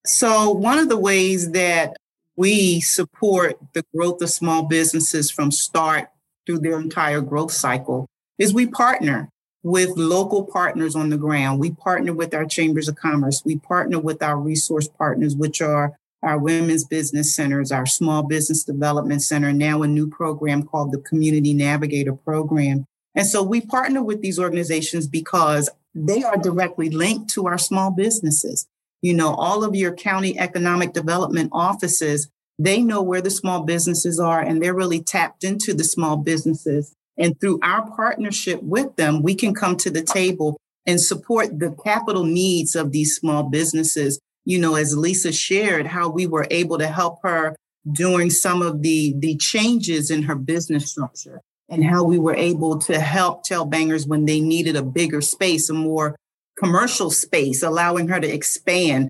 So, 0.04 0.50
one 0.50 0.78
of 0.78 0.88
the 0.88 0.96
ways 0.96 1.50
that 1.52 1.96
we 2.36 2.80
support 2.80 3.58
the 3.72 3.84
growth 3.94 4.20
of 4.22 4.30
small 4.30 4.62
businesses 4.62 5.30
from 5.30 5.50
start 5.50 6.08
through 6.46 6.60
their 6.60 6.78
entire 6.78 7.20
growth 7.20 7.52
cycle 7.52 8.06
is 8.38 8.52
we 8.52 8.66
partner 8.66 9.28
with 9.62 9.96
local 9.96 10.44
partners 10.44 10.94
on 10.94 11.10
the 11.10 11.16
ground. 11.16 11.58
We 11.58 11.72
partner 11.72 12.12
with 12.12 12.34
our 12.34 12.44
chambers 12.44 12.88
of 12.88 12.96
commerce. 12.96 13.42
We 13.44 13.58
partner 13.58 13.98
with 13.98 14.22
our 14.22 14.38
resource 14.38 14.86
partners, 14.86 15.34
which 15.34 15.60
are 15.60 15.96
our 16.22 16.38
women's 16.38 16.84
business 16.84 17.34
centers, 17.34 17.72
our 17.72 17.86
small 17.86 18.22
business 18.22 18.64
development 18.64 19.22
center, 19.22 19.52
now 19.52 19.82
a 19.82 19.88
new 19.88 20.08
program 20.08 20.62
called 20.62 20.92
the 20.92 20.98
Community 20.98 21.52
Navigator 21.52 22.12
Program. 22.12 22.84
And 23.14 23.26
so 23.26 23.42
we 23.42 23.60
partner 23.60 24.02
with 24.02 24.20
these 24.20 24.38
organizations 24.38 25.06
because 25.06 25.68
they 25.94 26.22
are 26.22 26.36
directly 26.36 26.90
linked 26.90 27.30
to 27.30 27.46
our 27.46 27.58
small 27.58 27.90
businesses. 27.90 28.66
You 29.02 29.14
know, 29.14 29.34
all 29.34 29.64
of 29.64 29.74
your 29.74 29.94
county 29.94 30.38
economic 30.38 30.92
development 30.92 31.50
offices, 31.52 32.28
they 32.58 32.82
know 32.82 33.02
where 33.02 33.20
the 33.20 33.30
small 33.30 33.64
businesses 33.64 34.18
are 34.18 34.40
and 34.40 34.62
they're 34.62 34.74
really 34.74 35.02
tapped 35.02 35.44
into 35.44 35.74
the 35.74 35.84
small 35.84 36.16
businesses. 36.16 36.94
And 37.18 37.38
through 37.40 37.60
our 37.62 37.90
partnership 37.90 38.62
with 38.62 38.96
them, 38.96 39.22
we 39.22 39.34
can 39.34 39.54
come 39.54 39.76
to 39.78 39.90
the 39.90 40.02
table 40.02 40.58
and 40.86 41.00
support 41.00 41.58
the 41.58 41.76
capital 41.84 42.24
needs 42.24 42.76
of 42.76 42.92
these 42.92 43.16
small 43.16 43.44
businesses 43.44 44.20
you 44.46 44.60
know, 44.60 44.76
as 44.76 44.96
Lisa 44.96 45.32
shared, 45.32 45.86
how 45.88 46.08
we 46.08 46.26
were 46.26 46.46
able 46.50 46.78
to 46.78 46.86
help 46.86 47.18
her 47.24 47.56
during 47.92 48.30
some 48.30 48.62
of 48.62 48.80
the, 48.80 49.12
the 49.18 49.36
changes 49.36 50.10
in 50.10 50.22
her 50.22 50.36
business 50.36 50.88
structure 50.88 51.42
and 51.68 51.84
how 51.84 52.04
we 52.04 52.18
were 52.18 52.34
able 52.34 52.78
to 52.78 52.98
help 53.00 53.42
tail 53.42 53.64
bangers 53.64 54.06
when 54.06 54.24
they 54.24 54.40
needed 54.40 54.76
a 54.76 54.82
bigger 54.82 55.20
space, 55.20 55.68
a 55.68 55.74
more 55.74 56.14
commercial 56.58 57.10
space, 57.10 57.62
allowing 57.62 58.08
her 58.08 58.20
to 58.20 58.32
expand, 58.32 59.08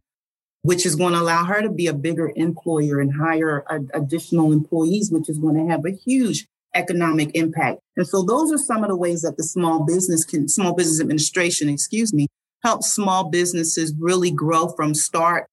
which 0.63 0.85
is 0.85 0.97
going 0.97 1.13
to 1.13 1.21
allow 1.21 1.45
her 1.45 1.63
to 1.63 1.71
be 1.71 1.87
a 1.87 1.95
bigger 1.95 2.33
employer 2.37 3.01
and 3.01 3.15
hire 3.15 3.65
uh, 3.71 3.79
additional 3.95 4.53
employees, 4.53 5.11
which 5.11 5.29
is 5.29 5.39
going 5.39 5.55
to 5.55 5.73
have 5.73 5.85
a 5.85 5.93
huge 5.93 6.47
economic 6.75 7.31
impact. 7.35 7.81
And 7.97 8.07
so 8.07 8.23
those 8.23 8.53
are 8.53 8.59
some 8.59 8.83
of 8.83 8.91
the 8.91 8.97
ways 8.97 9.23
that 9.23 9.37
the 9.37 9.45
small 9.45 9.85
business 9.85 10.25
can, 10.25 10.49
small 10.49 10.75
business 10.75 11.01
administration, 11.01 11.69
excuse 11.69 12.13
me, 12.13 12.27
help 12.63 12.83
small 12.83 13.31
businesses 13.31 13.95
really 13.99 14.31
grow 14.31 14.69
from 14.69 14.95
start 14.95 15.47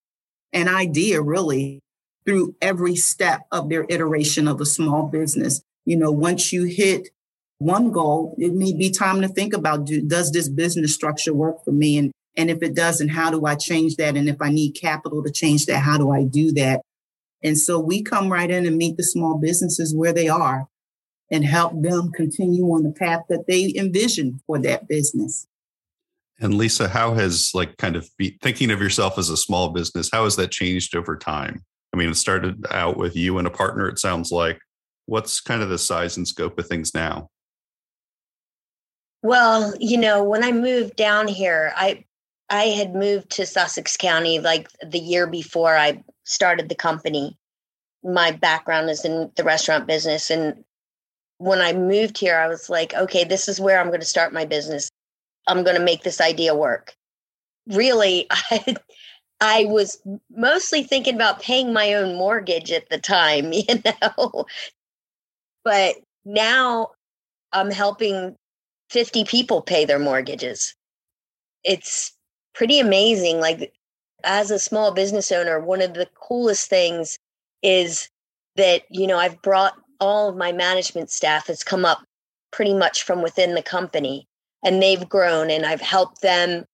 an 0.52 0.68
idea 0.68 1.22
really 1.22 1.80
through 2.26 2.56
every 2.62 2.96
step 2.96 3.42
of 3.52 3.70
their 3.70 3.86
iteration 3.90 4.48
of 4.48 4.62
a 4.62 4.66
small 4.66 5.08
business. 5.08 5.62
You 5.86 5.98
know, 5.98 6.12
once 6.12 6.54
you 6.54 6.64
hit 6.64 7.10
one 7.64 7.92
goal, 7.92 8.36
it 8.38 8.54
may 8.54 8.74
be 8.74 8.90
time 8.92 9.22
to 9.22 9.28
think 9.28 9.54
about 9.54 9.86
do, 9.86 10.02
does 10.02 10.32
this 10.32 10.50
business 10.50 10.94
structure 10.94 11.34
work 11.34 11.64
for 11.64 11.72
me? 11.72 11.98
And, 11.98 12.12
and 12.36 12.50
if 12.50 12.62
it 12.62 12.76
doesn't, 12.76 13.10
how 13.10 13.32
do 13.32 13.46
I 13.46 13.56
change 13.56 13.96
that? 13.96 14.18
And 14.18 14.28
if 14.28 14.42
I 14.42 14.50
need 14.50 14.72
capital 14.72 15.24
to 15.24 15.32
change 15.32 15.66
that, 15.68 15.80
how 15.80 15.98
do 15.98 16.12
I 16.12 16.24
do 16.24 16.52
that? 16.54 16.82
And 17.42 17.58
so 17.58 17.80
we 17.80 18.02
come 18.02 18.32
right 18.32 18.50
in 18.50 18.66
and 18.66 18.78
meet 18.78 18.98
the 18.98 19.04
small 19.04 19.38
businesses 19.38 19.96
where 19.96 20.14
they 20.14 20.30
are 20.30 20.68
and 21.32 21.44
help 21.44 21.74
them 21.82 22.12
continue 22.12 22.66
on 22.66 22.84
the 22.84 22.92
path 22.92 23.22
that 23.30 23.48
they 23.48 23.74
envision 23.76 24.42
for 24.46 24.60
that 24.60 24.88
business. 24.88 25.48
And 26.40 26.56
Lisa, 26.56 26.88
how 26.88 27.14
has 27.14 27.52
like 27.54 27.78
kind 27.78 27.96
of 27.96 28.10
be, 28.18 28.38
thinking 28.42 28.72
of 28.72 28.82
yourself 28.82 29.18
as 29.18 29.30
a 29.30 29.38
small 29.38 29.70
business, 29.70 30.10
how 30.12 30.26
has 30.26 30.36
that 30.36 30.52
changed 30.52 30.96
over 30.96 31.16
time? 31.16 31.64
I 31.94 31.98
mean, 31.98 32.10
it 32.10 32.16
started 32.16 32.66
out 32.72 32.98
with 32.98 33.16
you 33.16 33.38
and 33.38 33.48
a 33.48 33.52
partner, 33.52 33.88
it 33.88 34.00
sounds 34.00 34.32
like. 34.32 34.60
What's 35.06 35.42
kind 35.42 35.62
of 35.62 35.70
the 35.70 35.78
size 35.78 36.18
and 36.18 36.28
scope 36.28 36.58
of 36.58 36.68
things 36.68 36.94
now? 36.94 37.30
Well, 39.24 39.74
you 39.80 39.98
know, 39.98 40.24
when 40.24 40.44
I 40.44 40.52
moved 40.52 40.96
down 40.98 41.28
here, 41.28 41.74
I 41.76 42.06
I 42.50 42.66
had 42.66 42.94
moved 42.94 43.32
to 43.32 43.46
Sussex 43.46 43.98
County 43.98 44.40
like 44.40 44.70
the 44.86 45.00
year 45.00 45.26
before 45.28 45.76
I 45.76 46.04
started 46.26 46.70
the 46.70 46.76
company. 46.76 47.38
My 48.04 48.32
background 48.32 48.90
is 48.90 49.06
in 49.06 49.32
the 49.36 49.44
restaurant 49.44 49.88
business 49.88 50.30
and 50.30 50.64
when 51.40 51.60
I 51.62 51.74
moved 51.74 52.18
here, 52.18 52.38
I 52.38 52.48
was 52.48 52.70
like, 52.70 52.94
okay, 52.94 53.26
this 53.26 53.50
is 53.50 53.60
where 53.60 53.80
I'm 53.80 53.88
going 53.90 54.00
to 54.00 54.06
start 54.06 54.34
my 54.34 54.46
business. 54.46 54.90
I'm 55.48 55.64
going 55.64 55.76
to 55.76 55.84
make 55.84 56.04
this 56.04 56.22
idea 56.22 56.56
work. 56.56 56.96
Really, 57.68 58.28
I, 58.32 58.76
I 59.42 59.66
was 59.66 60.02
mostly 60.34 60.84
thinking 60.84 61.16
about 61.16 61.42
paying 61.42 61.74
my 61.74 61.96
own 61.96 62.16
mortgage 62.16 62.72
at 62.72 62.90
the 62.90 62.98
time, 62.98 63.52
you 63.54 63.66
know. 63.86 64.46
But 65.66 65.96
now 66.26 66.92
I'm 67.52 67.72
helping 67.72 68.38
50 68.94 69.26
people 69.26 69.62
pay 69.62 69.86
their 69.86 70.00
mortgages. 70.00 70.76
It's 71.64 72.14
pretty 72.54 72.80
amazing. 72.80 73.40
Like, 73.40 73.74
as 74.24 74.52
a 74.52 74.60
small 74.60 74.94
business 74.94 75.32
owner, 75.32 75.60
one 75.60 75.82
of 75.82 75.96
the 75.96 76.08
coolest 76.16 76.70
things 76.70 77.18
is 77.64 78.08
that, 78.56 78.84
you 78.92 79.08
know, 79.08 79.18
I've 79.18 79.42
brought 79.42 79.74
all 80.00 80.30
of 80.30 80.38
my 80.38 80.52
management 80.52 81.10
staff 81.10 81.48
has 81.48 81.64
come 81.64 81.86
up 81.86 82.04
pretty 82.52 82.74
much 82.74 83.04
from 83.04 83.24
within 83.24 83.56
the 83.56 83.64
company 83.64 84.28
and 84.64 84.82
they've 84.82 85.10
grown 85.10 85.50
and 85.50 85.66
I've 85.66 85.82
helped 85.82 86.22
them 86.22 86.66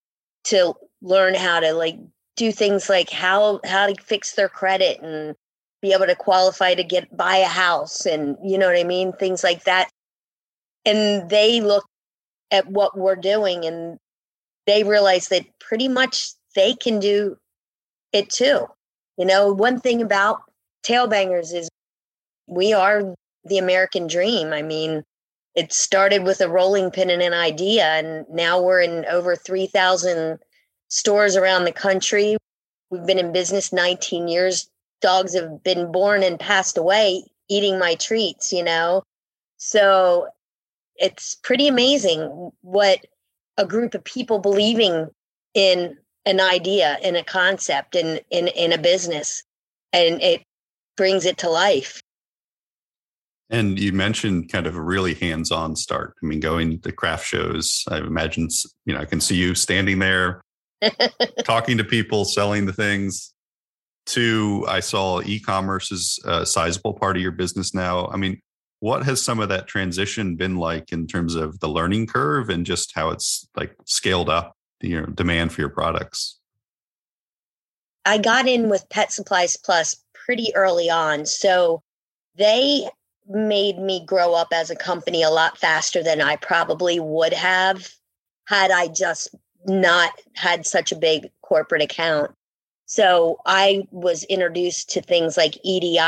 to 0.46 0.74
learn 1.02 1.36
how 1.36 1.62
to 1.62 1.74
like 1.74 1.98
do 2.36 2.52
things 2.52 2.90
like 2.90 3.10
how 3.10 3.62
how 3.64 3.88
to 3.88 3.96
fix 4.02 4.34
their 4.34 4.50
credit 4.50 5.00
and 5.02 5.36
be 5.82 5.94
able 5.94 6.06
to 6.06 6.16
qualify 6.16 6.74
to 6.74 6.84
get 6.84 7.16
buy 7.16 7.38
a 7.38 7.48
house 7.48 8.06
and 8.06 8.36
you 8.44 8.58
know 8.58 8.68
what 8.68 8.78
I 8.78 8.84
mean 8.84 9.14
things 9.14 9.44
like 9.44 9.64
that 9.64 9.90
and 10.86 11.30
they 11.30 11.62
look 11.62 11.86
at 12.52 12.68
what 12.68 12.98
we're 12.98 13.16
doing 13.16 13.66
and 13.66 14.00
they 14.66 14.84
realize 14.84 15.28
that 15.28 15.46
pretty 15.60 15.88
much 15.88 16.32
they 16.56 16.74
can 16.74 17.00
do 17.00 17.38
it 18.14 18.30
too. 18.30 18.68
You 19.18 19.26
know 19.26 19.52
one 19.52 19.80
thing 19.80 20.02
about 20.02 20.42
tailbangers 20.84 21.54
is 21.54 21.70
we 22.48 22.74
are 22.74 23.14
the 23.46 23.58
American 23.58 24.08
dream. 24.08 24.54
I 24.54 24.62
mean 24.62 25.04
it 25.56 25.74
started 25.74 26.24
with 26.24 26.42
a 26.42 26.50
rolling 26.50 26.92
pin 26.92 27.10
and 27.10 27.22
an 27.22 27.34
idea 27.34 27.86
and 27.86 28.26
now 28.30 28.62
we're 28.62 28.82
in 28.82 29.06
over 29.06 29.36
3000 29.36 30.40
stores 30.88 31.36
around 31.36 31.66
the 31.66 31.72
country. 31.72 32.38
We've 32.90 33.06
been 33.06 33.20
in 33.20 33.32
business 33.32 33.74
19 33.74 34.28
years. 34.28 34.70
Dogs 35.02 35.34
have 35.36 35.64
been 35.64 35.92
born 35.92 36.24
and 36.24 36.40
passed 36.40 36.78
away 36.78 37.24
eating 37.50 37.80
my 37.80 37.96
treats 37.96 38.54
you 38.54 38.64
know? 38.64 39.04
So 39.58 40.30
it's 41.00 41.36
pretty 41.36 41.68
amazing 41.68 42.52
what 42.62 43.06
a 43.58 43.66
group 43.66 43.94
of 43.94 44.04
people 44.04 44.40
believing 44.40 45.08
in 45.54 45.98
an 46.26 46.40
idea 46.40 46.98
in 47.02 47.16
a 47.16 47.24
concept 47.24 47.96
in 47.96 48.20
in 48.30 48.48
in 48.50 48.72
a 48.72 48.78
business 48.78 49.44
and 49.94 50.22
it 50.22 50.44
brings 50.96 51.26
it 51.26 51.38
to 51.38 51.50
life 51.50 52.02
and 53.50 53.80
you 53.80 53.92
mentioned 53.94 54.52
kind 54.52 54.68
of 54.68 54.76
a 54.76 54.82
really 54.82 55.16
hands-on 55.16 55.76
start. 55.76 56.16
I 56.22 56.26
mean, 56.26 56.40
going 56.40 56.80
to 56.82 56.92
craft 56.92 57.26
shows. 57.26 57.84
I 57.88 57.98
imagine, 57.98 58.48
you 58.86 58.94
know, 58.94 59.00
I 59.00 59.06
can 59.06 59.20
see 59.20 59.36
you 59.36 59.56
standing 59.56 59.98
there, 59.98 60.42
talking 61.44 61.78
to 61.80 61.84
people, 61.84 62.26
selling 62.26 62.66
the 62.66 62.74
things. 62.74 63.34
To 64.08 64.66
I 64.68 64.80
saw 64.80 65.22
e-commerce 65.22 65.92
is 65.92 66.20
a 66.26 66.44
sizable 66.44 66.94
part 66.94 67.16
of 67.16 67.22
your 67.22 67.32
business 67.32 67.76
now. 67.76 68.08
I 68.08 68.18
mean, 68.18 68.40
what 68.80 69.04
has 69.04 69.22
some 69.22 69.40
of 69.40 69.50
that 69.50 69.68
transition 69.68 70.36
been 70.36 70.56
like 70.56 70.92
in 70.92 71.08
terms 71.08 71.36
of 71.36 71.60
the 71.60 71.68
learning 71.68 72.08
curve 72.08 72.50
and 72.50 72.66
just 72.66 72.94
how 72.96 73.10
it's 73.10 73.48
like 73.56 73.76
scaled 73.86 74.30
up 74.30 74.56
your 74.82 75.06
demand 75.06 75.52
for 75.52 75.62
your 75.62 75.70
products? 75.70 76.40
I 78.06 78.18
got 78.18 78.48
in 78.48 78.70
with 78.70 78.90
pet 78.90 79.12
supplies 79.12 79.58
plus 79.58 79.98
pretty 80.14 80.56
early 80.56 80.90
on 80.90 81.26
so 81.26 81.82
they 82.36 82.88
made 83.28 83.78
me 83.78 84.04
grow 84.06 84.34
up 84.34 84.50
as 84.54 84.70
a 84.70 84.76
company 84.76 85.22
a 85.22 85.30
lot 85.30 85.58
faster 85.58 86.04
than 86.04 86.22
i 86.22 86.36
probably 86.36 87.00
would 87.00 87.34
have 87.34 87.90
had 88.48 88.72
i 88.72 88.88
just 88.88 89.34
not 89.66 90.12
had 90.34 90.66
such 90.66 90.92
a 90.92 90.96
big 90.96 91.30
corporate 91.42 91.82
account 91.82 92.32
so 92.90 93.40
I 93.46 93.84
was 93.92 94.24
introduced 94.24 94.90
to 94.90 95.02
things 95.02 95.38
like 95.38 95.60
EDI 95.64 96.00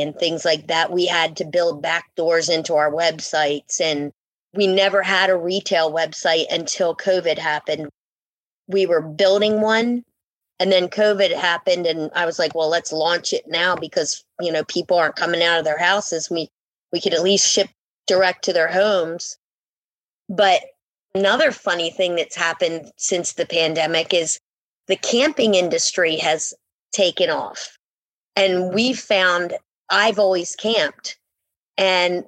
and 0.00 0.16
things 0.16 0.44
like 0.44 0.68
that. 0.68 0.92
We 0.92 1.04
had 1.04 1.36
to 1.38 1.44
build 1.44 1.82
back 1.82 2.14
doors 2.14 2.48
into 2.48 2.74
our 2.74 2.92
websites, 2.92 3.80
and 3.80 4.12
we 4.54 4.68
never 4.68 5.02
had 5.02 5.30
a 5.30 5.36
retail 5.36 5.92
website 5.92 6.44
until 6.48 6.94
COVID 6.94 7.38
happened. 7.38 7.88
We 8.68 8.86
were 8.86 9.02
building 9.02 9.62
one, 9.62 10.04
and 10.60 10.70
then 10.70 10.86
COVID 10.86 11.34
happened, 11.34 11.86
and 11.88 12.08
I 12.14 12.24
was 12.24 12.38
like, 12.38 12.54
"Well, 12.54 12.68
let's 12.68 12.92
launch 12.92 13.32
it 13.32 13.48
now 13.48 13.74
because 13.74 14.24
you 14.40 14.52
know 14.52 14.62
people 14.62 14.96
aren't 14.96 15.16
coming 15.16 15.42
out 15.42 15.58
of 15.58 15.64
their 15.64 15.78
houses. 15.78 16.30
We 16.30 16.48
we 16.92 17.00
could 17.00 17.14
at 17.14 17.22
least 17.24 17.50
ship 17.50 17.68
direct 18.06 18.44
to 18.44 18.52
their 18.52 18.68
homes." 18.68 19.36
But 20.28 20.62
another 21.16 21.50
funny 21.50 21.90
thing 21.90 22.14
that's 22.14 22.36
happened 22.36 22.92
since 22.96 23.32
the 23.32 23.46
pandemic 23.46 24.14
is 24.14 24.38
the 24.88 24.96
camping 24.96 25.54
industry 25.54 26.16
has 26.16 26.54
taken 26.92 27.30
off. 27.30 27.78
And 28.36 28.54
mm-hmm. 28.54 28.74
we 28.74 28.92
found 28.92 29.54
I've 29.90 30.18
always 30.18 30.54
camped. 30.56 31.18
And 31.76 32.24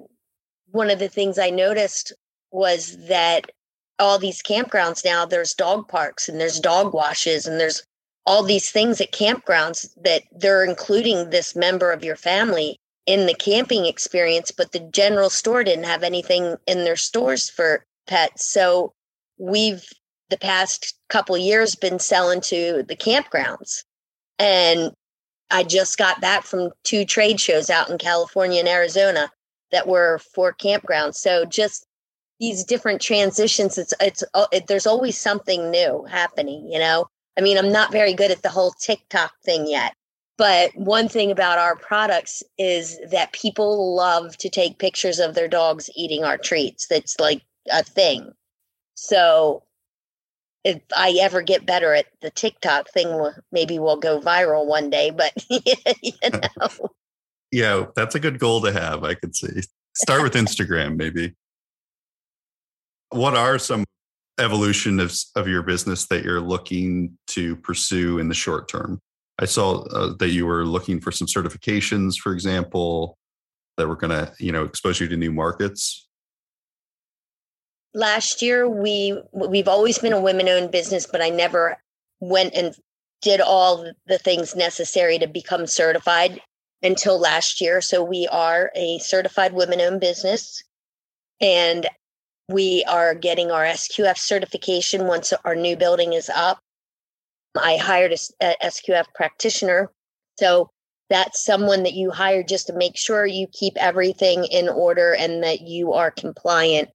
one 0.71 0.89
of 0.89 0.99
the 0.99 1.09
things 1.09 1.37
I 1.37 1.49
noticed 1.49 2.13
was 2.51 2.97
that 3.07 3.51
all 3.99 4.17
these 4.17 4.41
campgrounds 4.41 5.05
now, 5.05 5.25
there's 5.25 5.53
dog 5.53 5.87
parks 5.87 6.27
and 6.27 6.39
there's 6.39 6.59
dog 6.59 6.93
washes 6.93 7.45
and 7.45 7.59
there's 7.59 7.83
all 8.25 8.43
these 8.43 8.71
things 8.71 9.01
at 9.01 9.11
campgrounds 9.11 9.89
that 10.03 10.23
they're 10.31 10.63
including 10.63 11.29
this 11.29 11.55
member 11.55 11.91
of 11.91 12.03
your 12.03 12.15
family 12.15 12.77
in 13.05 13.25
the 13.25 13.33
camping 13.33 13.85
experience, 13.85 14.51
but 14.51 14.71
the 14.71 14.79
general 14.79 15.29
store 15.29 15.63
didn't 15.63 15.85
have 15.85 16.03
anything 16.03 16.55
in 16.67 16.83
their 16.83 16.95
stores 16.95 17.49
for 17.49 17.83
pets. 18.07 18.45
So 18.45 18.93
we've 19.37 19.85
the 20.31 20.37
past 20.37 20.95
couple 21.09 21.37
years 21.37 21.75
been 21.75 21.99
selling 21.99 22.41
to 22.41 22.83
the 22.87 22.95
campgrounds. 22.95 23.83
And 24.39 24.91
I 25.51 25.63
just 25.63 25.97
got 25.97 26.21
back 26.21 26.43
from 26.43 26.71
two 26.83 27.05
trade 27.05 27.39
shows 27.39 27.69
out 27.69 27.89
in 27.89 27.99
California 27.99 28.59
and 28.59 28.67
Arizona 28.67 29.29
that 29.71 29.87
were 29.87 30.19
for 30.33 30.53
campgrounds. 30.53 31.15
So 31.15 31.45
just 31.45 31.85
these 32.39 32.63
different 32.63 33.01
transitions, 33.01 33.77
it's 33.77 33.93
it's 34.01 34.23
uh, 34.33 34.47
it, 34.51 34.65
there's 34.65 34.87
always 34.87 35.19
something 35.19 35.69
new 35.69 36.05
happening. 36.09 36.67
You 36.71 36.79
know, 36.79 37.07
I 37.37 37.41
mean, 37.41 37.57
I'm 37.57 37.71
not 37.71 37.91
very 37.91 38.13
good 38.13 38.31
at 38.31 38.41
the 38.41 38.49
whole 38.49 38.71
TikTok 38.71 39.33
thing 39.45 39.67
yet. 39.67 39.93
But 40.37 40.75
one 40.75 41.07
thing 41.07 41.29
about 41.29 41.59
our 41.59 41.75
products 41.75 42.41
is 42.57 42.99
that 43.11 43.31
people 43.31 43.93
love 43.95 44.37
to 44.37 44.49
take 44.49 44.79
pictures 44.79 45.19
of 45.19 45.35
their 45.35 45.47
dogs 45.47 45.87
eating 45.95 46.23
our 46.23 46.37
treats. 46.37 46.87
That's 46.87 47.19
like 47.19 47.43
a 47.71 47.83
thing. 47.83 48.31
So 48.95 49.63
if 50.63 50.81
I 50.95 51.17
ever 51.21 51.41
get 51.41 51.65
better 51.65 51.93
at 51.93 52.07
the 52.21 52.29
TikTok 52.29 52.89
thing, 52.89 53.31
maybe 53.51 53.79
we'll 53.79 53.97
go 53.97 54.19
viral 54.19 54.65
one 54.65 54.89
day. 54.89 55.11
But 55.11 55.33
you 55.49 56.11
know. 56.23 56.89
yeah, 57.51 57.85
that's 57.95 58.15
a 58.15 58.19
good 58.19 58.39
goal 58.39 58.61
to 58.61 58.71
have. 58.71 59.03
I 59.03 59.15
could 59.15 59.35
see. 59.35 59.61
Start 59.95 60.23
with 60.23 60.33
Instagram, 60.33 60.97
maybe. 60.97 61.35
What 63.09 63.35
are 63.35 63.59
some 63.59 63.85
evolution 64.39 64.99
of 64.99 65.13
of 65.35 65.47
your 65.47 65.63
business 65.63 66.07
that 66.07 66.23
you're 66.23 66.41
looking 66.41 67.17
to 67.27 67.55
pursue 67.57 68.19
in 68.19 68.29
the 68.29 68.35
short 68.35 68.69
term? 68.69 68.99
I 69.39 69.45
saw 69.45 69.81
uh, 69.87 70.13
that 70.19 70.29
you 70.29 70.45
were 70.45 70.65
looking 70.65 71.01
for 71.01 71.11
some 71.11 71.27
certifications, 71.27 72.17
for 72.17 72.31
example, 72.31 73.17
that 73.77 73.87
were 73.87 73.95
going 73.95 74.11
to, 74.11 74.31
you 74.39 74.51
know, 74.51 74.63
expose 74.63 74.99
you 74.99 75.07
to 75.07 75.17
new 75.17 75.31
markets 75.31 76.07
last 77.93 78.41
year 78.41 78.67
we 78.69 79.19
we've 79.31 79.67
always 79.67 79.99
been 79.99 80.13
a 80.13 80.21
women 80.21 80.47
owned 80.47 80.71
business 80.71 81.05
but 81.05 81.21
i 81.21 81.29
never 81.29 81.77
went 82.21 82.53
and 82.53 82.75
did 83.21 83.39
all 83.39 83.91
the 84.07 84.17
things 84.17 84.55
necessary 84.55 85.19
to 85.19 85.27
become 85.27 85.67
certified 85.67 86.41
until 86.81 87.19
last 87.19 87.61
year. 87.61 87.81
So 87.81 88.03
we 88.03 88.27
are 88.31 88.71
a 88.75 88.97
certified 88.99 89.53
women 89.53 89.79
owned 89.81 90.01
business 90.01 90.63
and 91.39 91.87
we 92.49 92.83
are 92.87 93.15
getting 93.15 93.51
our 93.51 93.63
sqf 93.63 94.17
certification 94.17 95.07
once 95.07 95.33
our 95.45 95.55
new 95.55 95.77
building 95.77 96.13
is 96.13 96.29
up. 96.29 96.59
I 97.55 97.77
hired 97.77 98.11
a, 98.11 98.17
a 98.41 98.55
sqf 98.65 99.05
practitioner. 99.13 99.91
So 100.39 100.69
that's 101.09 101.43
someone 101.43 101.83
that 101.83 101.93
you 101.93 102.09
hire 102.09 102.41
just 102.41 102.67
to 102.67 102.73
make 102.73 102.97
sure 102.97 103.25
you 103.25 103.47
keep 103.51 103.73
everything 103.77 104.45
in 104.45 104.69
order 104.69 105.13
and 105.13 105.43
that 105.43 105.61
you 105.61 105.93
are 105.93 106.09
compliant 106.09 106.89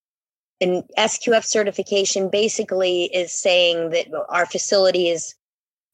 and 0.60 0.84
SQF 0.98 1.44
certification 1.44 2.30
basically 2.30 3.04
is 3.04 3.32
saying 3.32 3.90
that 3.90 4.06
our 4.28 4.46
facility 4.46 5.08
is 5.08 5.34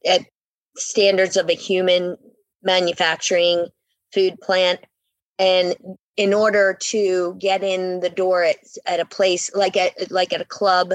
at 0.07 0.22
standards 0.77 1.37
of 1.37 1.48
a 1.48 1.55
human 1.55 2.16
manufacturing 2.62 3.66
food 4.12 4.40
plant. 4.40 4.81
And 5.38 5.75
in 6.16 6.33
order 6.33 6.77
to 6.81 7.35
get 7.38 7.64
in 7.64 8.01
the 8.01 8.11
door 8.11 8.44
at, 8.44 8.57
at 8.87 9.01
a 9.01 9.05
place 9.05 9.53
like 9.55 9.77
at 9.77 10.11
like 10.11 10.33
at 10.33 10.40
a 10.40 10.46
club, 10.46 10.92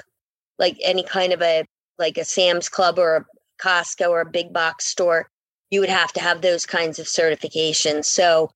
like 0.59 0.77
any 0.83 1.03
kind 1.03 1.33
of 1.33 1.41
a 1.41 1.65
like 1.99 2.17
a 2.17 2.23
Sam's 2.23 2.69
Club 2.69 2.99
or 2.99 3.15
a 3.17 3.25
Costco 3.61 4.09
or 4.09 4.21
a 4.21 4.29
big 4.29 4.53
box 4.53 4.85
store, 4.85 5.29
you 5.71 5.79
would 5.81 5.89
have 5.89 6.13
to 6.13 6.21
have 6.21 6.41
those 6.41 6.65
kinds 6.65 6.99
of 6.99 7.07
certifications. 7.07 8.05
So 8.05 8.51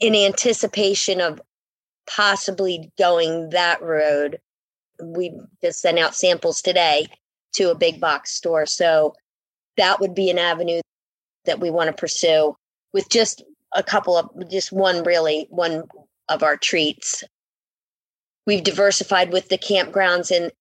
in 0.00 0.14
anticipation 0.14 1.20
of 1.20 1.40
possibly 2.14 2.90
going 2.98 3.50
that 3.50 3.80
road. 3.82 4.38
We 5.02 5.32
just 5.62 5.80
sent 5.80 5.98
out 5.98 6.14
samples 6.14 6.60
today 6.60 7.06
to 7.54 7.70
a 7.70 7.74
big 7.74 8.00
box 8.00 8.32
store. 8.32 8.66
So 8.66 9.14
that 9.76 10.00
would 10.00 10.14
be 10.14 10.30
an 10.30 10.38
avenue 10.38 10.80
that 11.44 11.60
we 11.60 11.70
want 11.70 11.88
to 11.88 11.98
pursue 11.98 12.56
with 12.92 13.08
just 13.08 13.42
a 13.74 13.82
couple 13.82 14.16
of, 14.16 14.28
just 14.50 14.72
one 14.72 15.02
really, 15.04 15.46
one 15.50 15.84
of 16.28 16.42
our 16.42 16.56
treats. 16.56 17.24
We've 18.46 18.64
diversified 18.64 19.32
with 19.32 19.48
the 19.48 19.58
campgrounds 19.58 20.34
and 20.34 20.52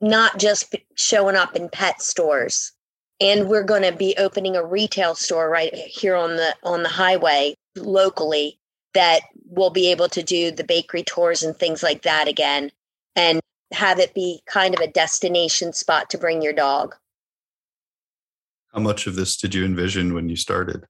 not 0.00 0.38
just 0.38 0.74
showing 0.96 1.36
up 1.36 1.54
in 1.56 1.68
pet 1.68 2.02
stores. 2.02 2.72
And 3.20 3.48
we're 3.48 3.64
going 3.64 3.82
to 3.82 3.92
be 3.92 4.14
opening 4.18 4.56
a 4.56 4.64
retail 4.64 5.14
store 5.14 5.50
right 5.50 5.74
here 5.74 6.16
on 6.16 6.36
the 6.36 6.56
on 6.64 6.82
the 6.82 6.88
highway 6.88 7.54
locally 7.76 8.59
that 8.94 9.20
we'll 9.48 9.70
be 9.70 9.90
able 9.90 10.08
to 10.08 10.22
do 10.22 10.50
the 10.50 10.64
bakery 10.64 11.02
tours 11.02 11.42
and 11.42 11.56
things 11.56 11.82
like 11.82 12.02
that 12.02 12.28
again 12.28 12.70
and 13.16 13.40
have 13.72 13.98
it 13.98 14.14
be 14.14 14.42
kind 14.46 14.74
of 14.74 14.80
a 14.80 14.90
destination 14.90 15.72
spot 15.72 16.10
to 16.10 16.18
bring 16.18 16.42
your 16.42 16.52
dog. 16.52 16.94
How 18.72 18.80
much 18.80 19.06
of 19.06 19.16
this 19.16 19.36
did 19.36 19.54
you 19.54 19.64
envision 19.64 20.14
when 20.14 20.28
you 20.28 20.36
started? 20.36 20.86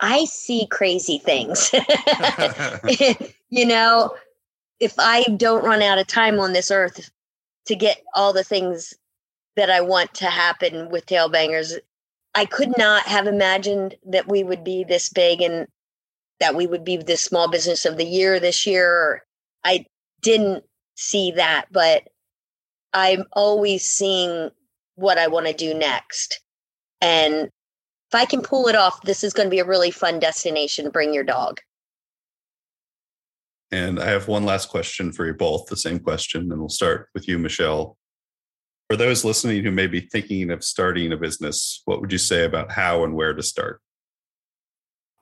I 0.00 0.24
see 0.24 0.66
crazy 0.66 1.18
things. 1.18 1.72
you 3.50 3.66
know, 3.66 4.14
if 4.78 4.94
I 4.98 5.24
don't 5.36 5.64
run 5.64 5.82
out 5.82 5.98
of 5.98 6.06
time 6.06 6.40
on 6.40 6.52
this 6.52 6.70
earth 6.70 7.10
to 7.66 7.76
get 7.76 8.02
all 8.14 8.32
the 8.32 8.44
things 8.44 8.94
that 9.56 9.70
I 9.70 9.82
want 9.82 10.14
to 10.14 10.26
happen 10.26 10.88
with 10.88 11.06
Tailbangers, 11.06 11.78
I 12.34 12.44
could 12.46 12.76
not 12.78 13.02
have 13.02 13.26
imagined 13.26 13.96
that 14.06 14.28
we 14.28 14.42
would 14.42 14.64
be 14.64 14.84
this 14.84 15.08
big 15.08 15.42
and 15.42 15.66
that 16.40 16.54
we 16.54 16.66
would 16.66 16.84
be 16.84 16.96
the 16.96 17.16
small 17.16 17.48
business 17.48 17.84
of 17.84 17.96
the 17.96 18.04
year 18.04 18.40
this 18.40 18.66
year. 18.66 19.24
I 19.64 19.84
didn't 20.22 20.64
see 20.96 21.32
that, 21.32 21.66
but 21.70 22.08
I'm 22.92 23.24
always 23.32 23.84
seeing 23.84 24.50
what 24.96 25.18
I 25.18 25.28
want 25.28 25.46
to 25.46 25.52
do 25.52 25.74
next. 25.74 26.40
And 27.00 27.44
if 27.44 28.14
I 28.14 28.24
can 28.24 28.42
pull 28.42 28.68
it 28.68 28.74
off, 28.74 29.02
this 29.02 29.22
is 29.22 29.32
going 29.32 29.46
to 29.46 29.50
be 29.50 29.60
a 29.60 29.64
really 29.64 29.90
fun 29.90 30.18
destination 30.18 30.84
to 30.84 30.90
bring 30.90 31.14
your 31.14 31.24
dog. 31.24 31.60
And 33.70 34.00
I 34.00 34.06
have 34.08 34.26
one 34.26 34.44
last 34.44 34.68
question 34.68 35.12
for 35.12 35.26
you 35.26 35.34
both, 35.34 35.66
the 35.66 35.76
same 35.76 36.00
question, 36.00 36.50
and 36.50 36.58
we'll 36.58 36.68
start 36.68 37.08
with 37.14 37.28
you, 37.28 37.38
Michelle. 37.38 37.96
For 38.88 38.96
those 38.96 39.24
listening 39.24 39.62
who 39.62 39.70
may 39.70 39.86
be 39.86 40.00
thinking 40.00 40.50
of 40.50 40.64
starting 40.64 41.12
a 41.12 41.16
business, 41.16 41.82
what 41.84 42.00
would 42.00 42.10
you 42.10 42.18
say 42.18 42.44
about 42.44 42.72
how 42.72 43.04
and 43.04 43.14
where 43.14 43.32
to 43.32 43.42
start? 43.44 43.80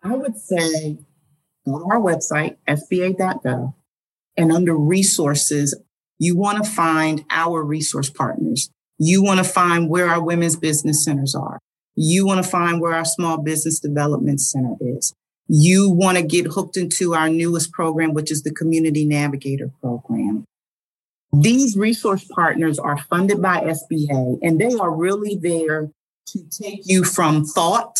I 0.02 0.14
would 0.14 0.38
say 0.38 0.98
to 1.68 1.84
our 1.84 2.00
website, 2.00 2.56
sba.gov, 2.68 3.74
and 4.36 4.52
under 4.52 4.76
resources, 4.76 5.78
you 6.18 6.36
want 6.36 6.64
to 6.64 6.70
find 6.70 7.24
our 7.30 7.62
resource 7.62 8.10
partners. 8.10 8.70
You 8.98 9.22
want 9.22 9.38
to 9.38 9.44
find 9.44 9.88
where 9.88 10.08
our 10.08 10.22
women's 10.22 10.56
business 10.56 11.04
centers 11.04 11.34
are. 11.34 11.60
You 11.94 12.26
want 12.26 12.42
to 12.44 12.50
find 12.50 12.80
where 12.80 12.94
our 12.94 13.04
small 13.04 13.38
business 13.38 13.78
development 13.80 14.40
center 14.40 14.74
is. 14.80 15.14
you 15.48 15.88
want 15.88 16.18
to 16.18 16.22
get 16.22 16.46
hooked 16.46 16.76
into 16.76 17.14
our 17.14 17.28
newest 17.28 17.72
program, 17.72 18.12
which 18.12 18.30
is 18.30 18.42
the 18.42 18.52
Community 18.52 19.06
Navigator 19.06 19.70
Program. 19.80 20.44
These 21.32 21.76
resource 21.76 22.24
partners 22.24 22.78
are 22.78 22.98
funded 22.98 23.40
by 23.40 23.60
SBA, 23.60 24.38
and 24.42 24.60
they 24.60 24.74
are 24.74 24.94
really 24.94 25.36
there 25.36 25.90
to 26.28 26.44
take 26.50 26.82
you 26.84 27.04
from 27.04 27.44
thought 27.44 27.98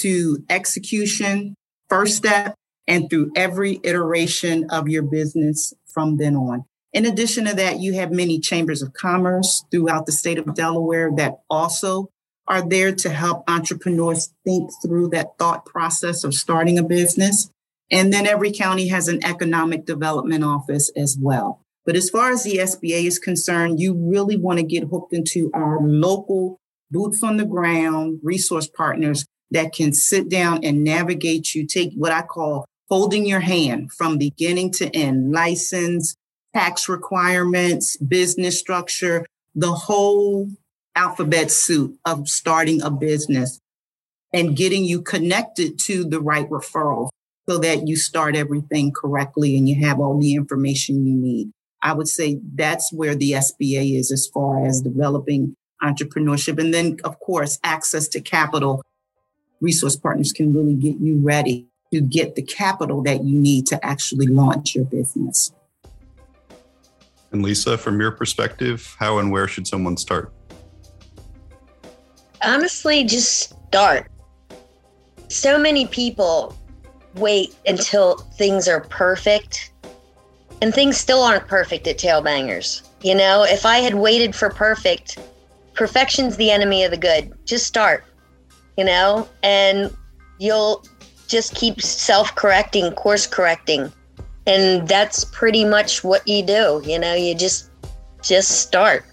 to 0.00 0.44
execution, 0.48 1.54
first 1.88 2.16
step, 2.16 2.54
and 2.86 3.08
through 3.08 3.32
every 3.36 3.80
iteration 3.82 4.66
of 4.70 4.88
your 4.88 5.02
business 5.02 5.72
from 5.86 6.16
then 6.16 6.36
on. 6.36 6.64
In 6.92 7.06
addition 7.06 7.44
to 7.46 7.54
that, 7.54 7.80
you 7.80 7.94
have 7.94 8.12
many 8.12 8.38
chambers 8.38 8.80
of 8.80 8.92
commerce 8.92 9.64
throughout 9.70 10.06
the 10.06 10.12
state 10.12 10.38
of 10.38 10.54
Delaware 10.54 11.10
that 11.16 11.40
also 11.50 12.08
are 12.46 12.66
there 12.66 12.94
to 12.94 13.10
help 13.10 13.42
entrepreneurs 13.48 14.32
think 14.44 14.70
through 14.82 15.08
that 15.08 15.38
thought 15.38 15.64
process 15.64 16.24
of 16.24 16.34
starting 16.34 16.78
a 16.78 16.84
business. 16.84 17.50
And 17.90 18.12
then 18.12 18.26
every 18.26 18.52
county 18.52 18.88
has 18.88 19.08
an 19.08 19.24
economic 19.24 19.86
development 19.86 20.44
office 20.44 20.90
as 20.96 21.18
well. 21.20 21.60
But 21.84 21.96
as 21.96 22.10
far 22.10 22.30
as 22.30 22.44
the 22.44 22.58
SBA 22.58 23.06
is 23.06 23.18
concerned, 23.18 23.80
you 23.80 23.94
really 23.94 24.36
want 24.36 24.58
to 24.58 24.64
get 24.64 24.84
hooked 24.84 25.12
into 25.12 25.50
our 25.52 25.80
local 25.82 26.58
boots 26.90 27.22
on 27.22 27.36
the 27.36 27.44
ground 27.44 28.20
resource 28.22 28.68
partners 28.68 29.26
that 29.50 29.72
can 29.72 29.92
sit 29.92 30.28
down 30.28 30.64
and 30.64 30.84
navigate 30.84 31.54
you, 31.54 31.66
take 31.66 31.92
what 31.94 32.12
I 32.12 32.22
call 32.22 32.66
holding 32.88 33.26
your 33.26 33.40
hand 33.40 33.92
from 33.92 34.18
beginning 34.18 34.70
to 34.72 34.94
end, 34.94 35.32
license, 35.32 36.16
tax 36.54 36.88
requirements, 36.88 37.96
business 37.96 38.58
structure, 38.58 39.26
the 39.54 39.72
whole 39.72 40.48
alphabet 40.94 41.50
soup 41.50 41.96
of 42.04 42.28
starting 42.28 42.82
a 42.82 42.90
business 42.90 43.60
and 44.32 44.56
getting 44.56 44.84
you 44.84 45.00
connected 45.00 45.78
to 45.78 46.04
the 46.04 46.20
right 46.20 46.48
referral 46.50 47.08
so 47.48 47.58
that 47.58 47.86
you 47.86 47.96
start 47.96 48.36
everything 48.36 48.92
correctly 48.92 49.56
and 49.56 49.68
you 49.68 49.84
have 49.84 50.00
all 50.00 50.18
the 50.18 50.34
information 50.34 51.06
you 51.06 51.14
need. 51.14 51.50
I 51.82 51.92
would 51.92 52.08
say 52.08 52.40
that's 52.54 52.92
where 52.92 53.14
the 53.14 53.32
SBA 53.32 53.98
is 53.98 54.10
as 54.10 54.26
far 54.32 54.66
as 54.66 54.80
developing 54.80 55.54
entrepreneurship. 55.82 56.58
And 56.58 56.72
then, 56.72 56.96
of 57.04 57.20
course, 57.20 57.58
access 57.62 58.08
to 58.08 58.20
capital. 58.20 58.82
Resource 59.60 59.96
partners 59.96 60.32
can 60.32 60.54
really 60.54 60.74
get 60.74 60.98
you 60.98 61.18
ready 61.18 61.66
to 61.94 62.00
get 62.00 62.34
the 62.34 62.42
capital 62.42 63.02
that 63.02 63.24
you 63.24 63.38
need 63.38 63.66
to 63.68 63.84
actually 63.84 64.26
launch 64.26 64.74
your 64.74 64.84
business. 64.84 65.52
And 67.32 67.42
Lisa, 67.42 67.76
from 67.76 68.00
your 68.00 68.12
perspective, 68.12 68.94
how 68.98 69.18
and 69.18 69.32
where 69.32 69.48
should 69.48 69.66
someone 69.66 69.96
start? 69.96 70.32
honestly 72.44 73.04
just 73.04 73.54
start. 73.68 74.10
So 75.28 75.58
many 75.58 75.86
people 75.86 76.56
wait 77.16 77.54
until 77.66 78.16
things 78.36 78.68
are 78.68 78.80
perfect, 78.80 79.72
and 80.62 80.72
things 80.72 80.96
still 80.96 81.22
aren't 81.22 81.48
perfect 81.48 81.86
at 81.86 81.98
Tailbangers. 81.98 82.88
You 83.02 83.14
know, 83.14 83.44
if 83.44 83.66
I 83.66 83.78
had 83.78 83.94
waited 83.94 84.34
for 84.34 84.50
perfect, 84.50 85.18
perfection's 85.74 86.36
the 86.36 86.50
enemy 86.50 86.84
of 86.84 86.90
the 86.90 86.96
good. 86.96 87.32
Just 87.44 87.66
start, 87.66 88.04
you 88.76 88.84
know, 88.84 89.28
and 89.42 89.94
you'll 90.38 90.84
just 91.28 91.54
keep 91.54 91.80
self 91.80 92.34
correcting, 92.34 92.92
course 92.92 93.26
correcting. 93.26 93.92
And 94.46 94.86
that's 94.86 95.24
pretty 95.24 95.64
much 95.64 96.04
what 96.04 96.26
you 96.28 96.44
do. 96.44 96.82
You 96.84 96.98
know, 96.98 97.14
you 97.14 97.34
just 97.34 97.70
just 98.22 98.60
start. 98.62 99.04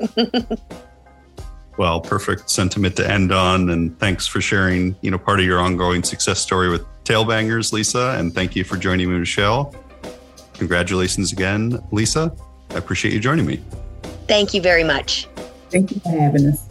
well, 1.78 2.02
perfect 2.02 2.50
sentiment 2.50 2.95
to 2.97 3.10
end 3.10 3.32
on. 3.32 3.69
And 3.69 3.97
thanks 4.00 4.28
for 4.28 4.41
sharing, 4.41 4.95
you 5.02 5.12
know, 5.12 5.17
part 5.17 5.39
of 5.39 5.45
your 5.45 5.60
ongoing 5.60 6.04
success 6.04 6.39
story 6.39 6.69
with 6.69 6.86
Tailbangers, 7.04 7.74
Lisa. 7.74 8.15
And 8.17 8.34
thank 8.34 8.56
you 8.56 8.63
for 8.63 8.78
joining 8.78 9.12
me, 9.12 9.19
Michelle. 9.19 9.76
Congratulations 10.54 11.32
again, 11.32 11.80
Lisa. 11.91 12.34
I 12.71 12.76
appreciate 12.76 13.13
you 13.13 13.19
joining 13.19 13.45
me. 13.45 13.62
Thank 14.28 14.54
you 14.54 14.62
very 14.62 14.84
much. 14.84 15.28
Thank 15.69 15.91
you 15.91 16.00
for 16.02 16.10
having 16.10 16.47
us. 16.47 16.67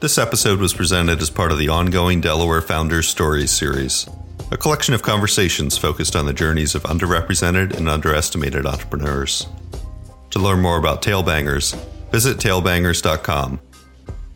This 0.00 0.16
episode 0.16 0.60
was 0.60 0.72
presented 0.72 1.20
as 1.20 1.28
part 1.28 1.52
of 1.52 1.58
the 1.58 1.68
ongoing 1.68 2.22
Delaware 2.22 2.62
Founders 2.62 3.06
Stories 3.06 3.50
series, 3.50 4.08
a 4.50 4.56
collection 4.56 4.94
of 4.94 5.02
conversations 5.02 5.76
focused 5.76 6.16
on 6.16 6.24
the 6.24 6.32
journeys 6.32 6.74
of 6.74 6.84
underrepresented 6.84 7.76
and 7.76 7.86
underestimated 7.86 8.64
entrepreneurs. 8.64 9.46
To 10.30 10.38
learn 10.38 10.60
more 10.60 10.78
about 10.78 11.02
Tailbangers, 11.02 11.78
visit 12.12 12.38
tailbangers.com. 12.38 13.60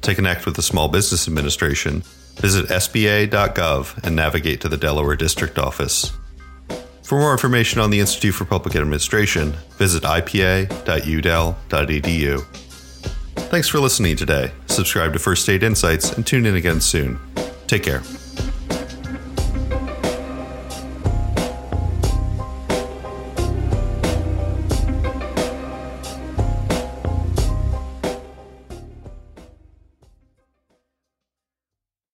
To 0.02 0.14
connect 0.14 0.44
with 0.44 0.56
the 0.56 0.62
Small 0.62 0.88
Business 0.88 1.26
Administration, 1.26 2.02
visit 2.34 2.66
sba.gov 2.66 4.04
and 4.04 4.14
navigate 4.14 4.60
to 4.60 4.68
the 4.68 4.76
Delaware 4.76 5.16
District 5.16 5.58
Office. 5.58 6.12
For 7.04 7.18
more 7.18 7.32
information 7.32 7.80
on 7.80 7.88
the 7.88 8.00
Institute 8.00 8.34
for 8.34 8.44
Public 8.44 8.76
Administration, 8.76 9.54
visit 9.78 10.02
ipa.udel.edu. 10.02 10.64
Thanks 13.54 13.68
for 13.68 13.78
listening 13.78 14.16
today. 14.16 14.50
Subscribe 14.66 15.12
to 15.12 15.20
First 15.20 15.44
State 15.44 15.62
Insights 15.62 16.10
and 16.14 16.26
tune 16.26 16.44
in 16.44 16.56
again 16.56 16.80
soon. 16.80 17.20
Take 17.68 17.84
care. 17.84 18.02